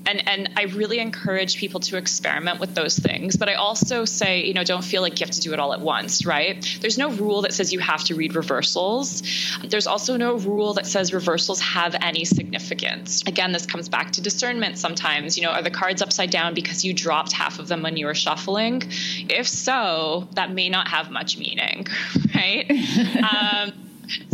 [0.06, 3.36] and and I really encourage people to experiment with those things.
[3.36, 5.74] But I also say, you know, don't feel like you have to do it all
[5.74, 6.66] at once, right?
[6.82, 9.24] There's no rule that says you have to read reversals.
[9.64, 13.24] There's also no rule that says reversals have any significance.
[13.26, 15.38] Again, this comes back to discernment sometimes.
[15.38, 18.06] You know, are the cards upside down because you dropped half of them when you
[18.06, 18.84] were shuffling?
[19.30, 21.88] If so, that may not have much meaning,
[22.36, 22.70] right?
[23.34, 23.74] um,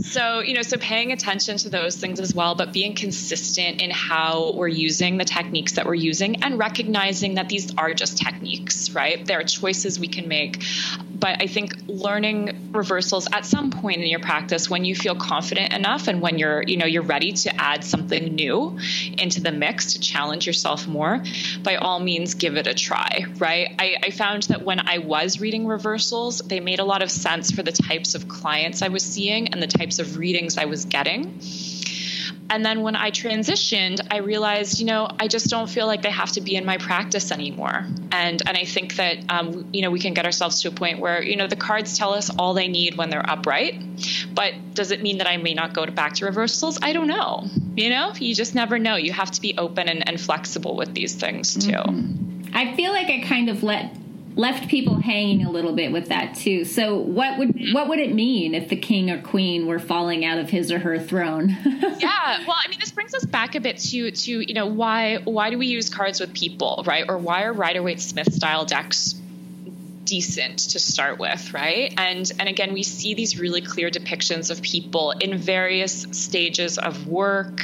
[0.09, 3.91] so, you know, so paying attention to those things as well, but being consistent in
[3.91, 8.89] how we're using the techniques that we're using and recognizing that these are just techniques,
[8.91, 9.23] right?
[9.25, 10.63] There are choices we can make.
[11.19, 15.73] But I think learning reversals at some point in your practice when you feel confident
[15.73, 18.79] enough and when you're, you know, you're ready to add something new
[19.17, 21.23] into the mix to challenge yourself more,
[21.61, 23.75] by all means give it a try, right?
[23.77, 27.51] I, I found that when I was reading reversals, they made a lot of sense
[27.51, 30.85] for the types of clients I was seeing and the types of readings I was
[30.85, 31.39] getting.
[32.51, 36.09] And then when I transitioned, I realized, you know, I just don't feel like they
[36.09, 37.85] have to be in my practice anymore.
[38.11, 40.99] And and I think that um, you know we can get ourselves to a point
[40.99, 43.79] where you know the cards tell us all they need when they're upright.
[44.33, 46.79] But does it mean that I may not go to back to reversals?
[46.81, 47.45] I don't know.
[47.75, 48.95] You know, you just never know.
[48.95, 51.71] You have to be open and, and flexible with these things too.
[51.71, 52.55] Mm-hmm.
[52.55, 53.95] I feel like I kind of let
[54.39, 56.63] left people hanging a little bit with that too.
[56.63, 60.39] So what would what would it mean if the king or queen were falling out
[60.39, 61.49] of his or her throne?
[61.99, 65.17] yeah, well, I mean, this brings us back a bit to to you know why
[65.25, 67.03] why do we use cards with people, right?
[67.07, 69.15] Or why are Rider Waite Smith style decks
[70.05, 71.93] decent to start with, right?
[71.97, 77.07] And and again, we see these really clear depictions of people in various stages of
[77.07, 77.59] work,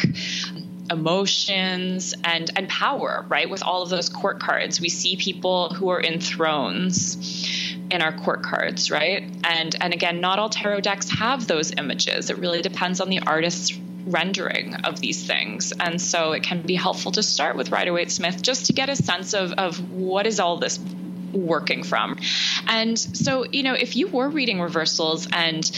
[0.90, 3.50] emotions and and power right?
[3.50, 8.12] With all of those court cards we see people who are in thrones in our
[8.12, 9.24] court cards right?
[9.44, 12.30] And and again not all tarot decks have those images.
[12.30, 15.74] It really depends on the artist's rendering of these things.
[15.80, 19.34] And so it can be helpful to start with Rider-Waite-Smith just to get a sense
[19.34, 20.80] of of what is all this
[21.34, 22.18] working from.
[22.68, 25.70] And so you know if you were reading reversals and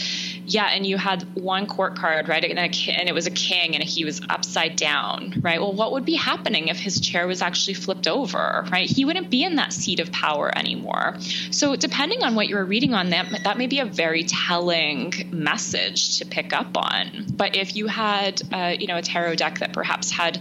[0.48, 2.42] yeah, and you had one court card, right?
[2.42, 5.60] And, a, and, it was a king and he was upside down, right?
[5.60, 8.88] Well, what would be happening if his chair was actually flipped over, right?
[8.88, 11.16] He wouldn't be in that seat of power anymore.
[11.50, 15.28] So, depending on what you were reading on that, that may be a very telling
[15.30, 17.26] message to pick up on.
[17.30, 20.38] But if you had, uh, you know, a tarot deck that perhaps had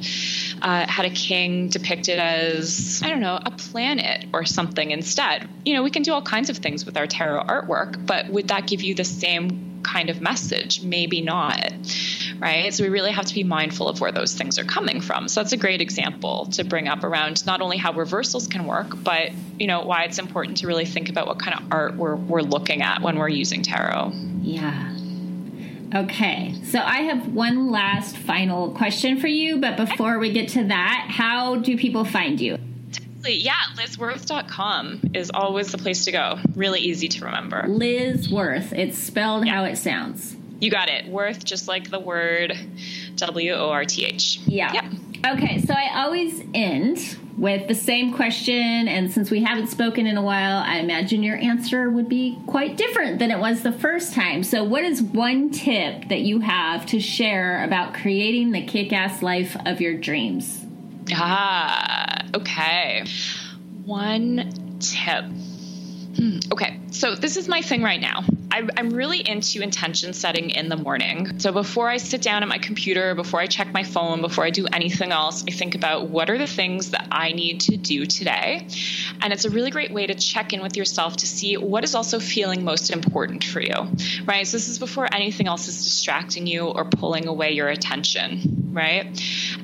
[0.61, 5.73] uh, had a king depicted as, I don't know, a planet or something instead, you
[5.73, 8.67] know, we can do all kinds of things with our tarot artwork, but would that
[8.67, 11.73] give you the same kind of message, maybe not.
[12.39, 12.71] Right.
[12.73, 15.27] So we really have to be mindful of where those things are coming from.
[15.27, 18.87] So that's a great example to bring up around not only how reversals can work,
[19.03, 22.15] but you know why it's important to really think about what kind of art we're
[22.15, 24.11] we're looking at when we're using tarot.
[24.41, 24.93] Yeah.
[25.95, 30.65] Okay, so I have one last final question for you, but before we get to
[30.65, 32.57] that, how do people find you?
[33.25, 36.39] Yeah, lizworth.com is always the place to go.
[36.55, 37.65] Really easy to remember.
[37.67, 38.73] Liz Worth.
[38.73, 39.53] It's spelled yeah.
[39.53, 40.35] how it sounds.
[40.59, 41.07] You got it.
[41.07, 42.57] Worth, just like the word
[43.15, 44.39] W O R T H.
[44.45, 44.73] Yeah.
[44.73, 44.83] Yep.
[45.33, 50.17] Okay, so I always end with the same question, and since we haven't spoken in
[50.17, 54.13] a while, I imagine your answer would be quite different than it was the first
[54.13, 54.43] time.
[54.43, 59.21] So, what is one tip that you have to share about creating the kick ass
[59.21, 60.66] life of your dreams?
[61.13, 63.05] Ah, okay.
[63.85, 65.25] One tip.
[66.17, 68.23] Hmm, okay, so this is my thing right now.
[68.51, 71.39] I, I'm really into intention setting in the morning.
[71.39, 74.49] So before I sit down at my computer, before I check my phone, before I
[74.49, 78.07] do anything else, I think about what are the things that I need to do
[78.07, 78.67] today.
[79.21, 81.93] And it's a really great way to check in with yourself to see what is
[81.93, 83.89] also feeling most important for you,
[84.25, 84.47] right?
[84.47, 89.05] So this is before anything else is distracting you or pulling away your attention, right?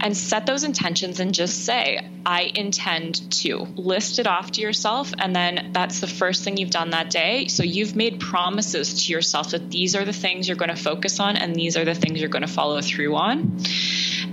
[0.02, 3.68] And set those intentions and just say, I intend to.
[3.76, 7.48] List it off to yourself, and then that's the first thing you've done that day.
[7.48, 11.20] So you've made promises to yourself that these are the things you're going to focus
[11.20, 13.60] on, and these are the things you're going to follow through on.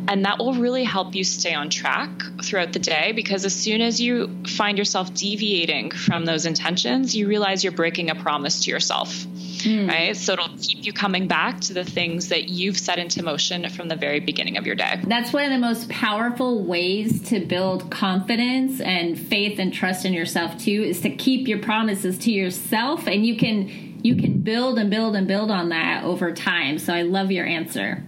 [0.08, 2.10] And that will really help you stay on track
[2.42, 7.28] throughout the day because as soon as you find yourself deviating from those intentions, you
[7.28, 9.26] realize you're breaking a promise to yourself.
[9.62, 9.88] Mm.
[9.88, 10.16] Right.
[10.16, 13.88] So it'll keep you coming back to the things that you've set into motion from
[13.88, 15.00] the very beginning of your day.
[15.06, 20.12] That's one of the most powerful ways to build confidence and faith and trust in
[20.12, 24.78] yourself too is to keep your promises to yourself and you can you can build
[24.78, 26.78] and build and build on that over time.
[26.78, 28.02] So I love your answer.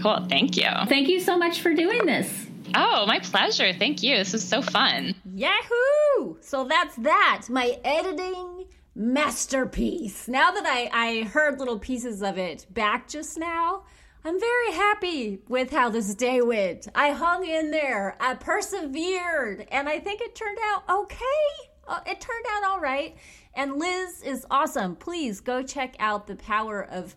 [0.00, 0.26] Cool.
[0.28, 0.68] Thank you.
[0.88, 2.46] Thank you so much for doing this.
[2.74, 3.72] Oh, my pleasure.
[3.72, 4.16] Thank you.
[4.16, 5.14] This is so fun.
[5.34, 6.36] Yahoo!
[6.40, 7.46] So that's that.
[7.48, 8.59] My editing
[9.00, 10.28] masterpiece.
[10.28, 13.84] Now that I, I heard little pieces of it back just now,
[14.22, 16.86] I'm very happy with how this day went.
[16.94, 21.16] I hung in there, I persevered, and I think it turned out okay.
[21.88, 23.16] Uh, it turned out all right.
[23.54, 24.96] And Liz is awesome.
[24.96, 27.16] Please go check out the power of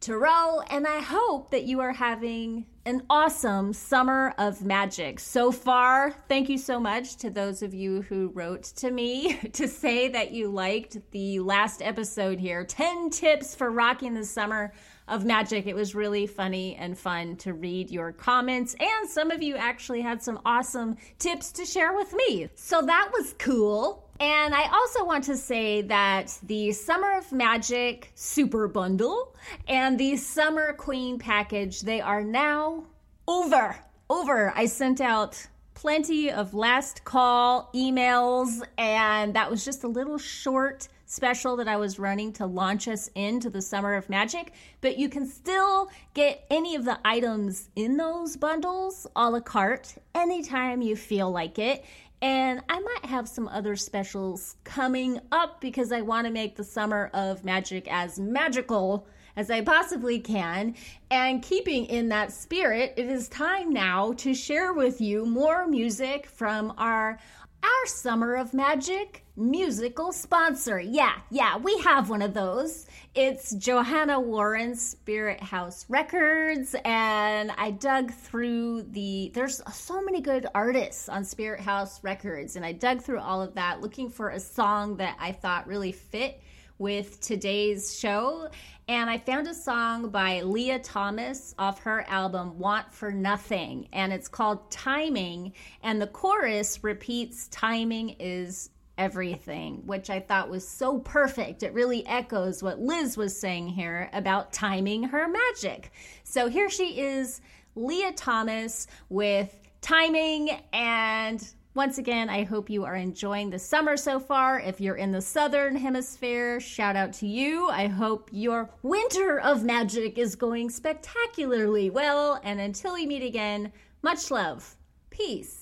[0.00, 5.20] Tarot, and I hope that you are having an awesome summer of magic.
[5.20, 9.68] So far, thank you so much to those of you who wrote to me to
[9.68, 14.72] say that you liked the last episode here 10 tips for rocking the summer
[15.06, 15.66] of magic.
[15.66, 20.00] It was really funny and fun to read your comments, and some of you actually
[20.00, 22.48] had some awesome tips to share with me.
[22.54, 24.09] So that was cool.
[24.20, 29.34] And I also want to say that the Summer of Magic Super Bundle
[29.66, 32.84] and the Summer Queen package, they are now
[33.26, 33.78] over.
[34.10, 34.52] Over.
[34.54, 40.88] I sent out plenty of last call emails, and that was just a little short
[41.06, 44.52] special that I was running to launch us into the Summer of Magic.
[44.82, 49.94] But you can still get any of the items in those bundles a la carte
[50.14, 51.84] anytime you feel like it.
[52.22, 56.64] And I might have some other specials coming up because I want to make the
[56.64, 59.06] summer of magic as magical
[59.36, 60.74] as I possibly can.
[61.10, 66.26] And keeping in that spirit, it is time now to share with you more music
[66.26, 67.18] from our
[67.62, 70.80] our Summer of Magic musical sponsor.
[70.80, 72.86] Yeah, yeah, we have one of those.
[73.14, 79.30] It's Johanna Warren's Spirit House Records, and I dug through the.
[79.34, 83.54] There's so many good artists on Spirit House Records, and I dug through all of
[83.54, 86.40] that looking for a song that I thought really fit
[86.78, 88.48] with today's show.
[88.90, 93.86] And I found a song by Lea Thomas off her album Want for Nothing.
[93.92, 95.52] And it's called Timing.
[95.84, 101.62] And the chorus repeats Timing is everything, which I thought was so perfect.
[101.62, 105.92] It really echoes what Liz was saying here about timing her magic.
[106.24, 107.40] So here she is,
[107.76, 111.40] Lea Thomas, with timing and
[111.80, 114.60] once again, I hope you are enjoying the summer so far.
[114.60, 117.70] If you're in the southern hemisphere, shout out to you.
[117.70, 122.38] I hope your winter of magic is going spectacularly well.
[122.44, 123.72] And until we meet again,
[124.02, 124.76] much love.
[125.08, 125.59] Peace.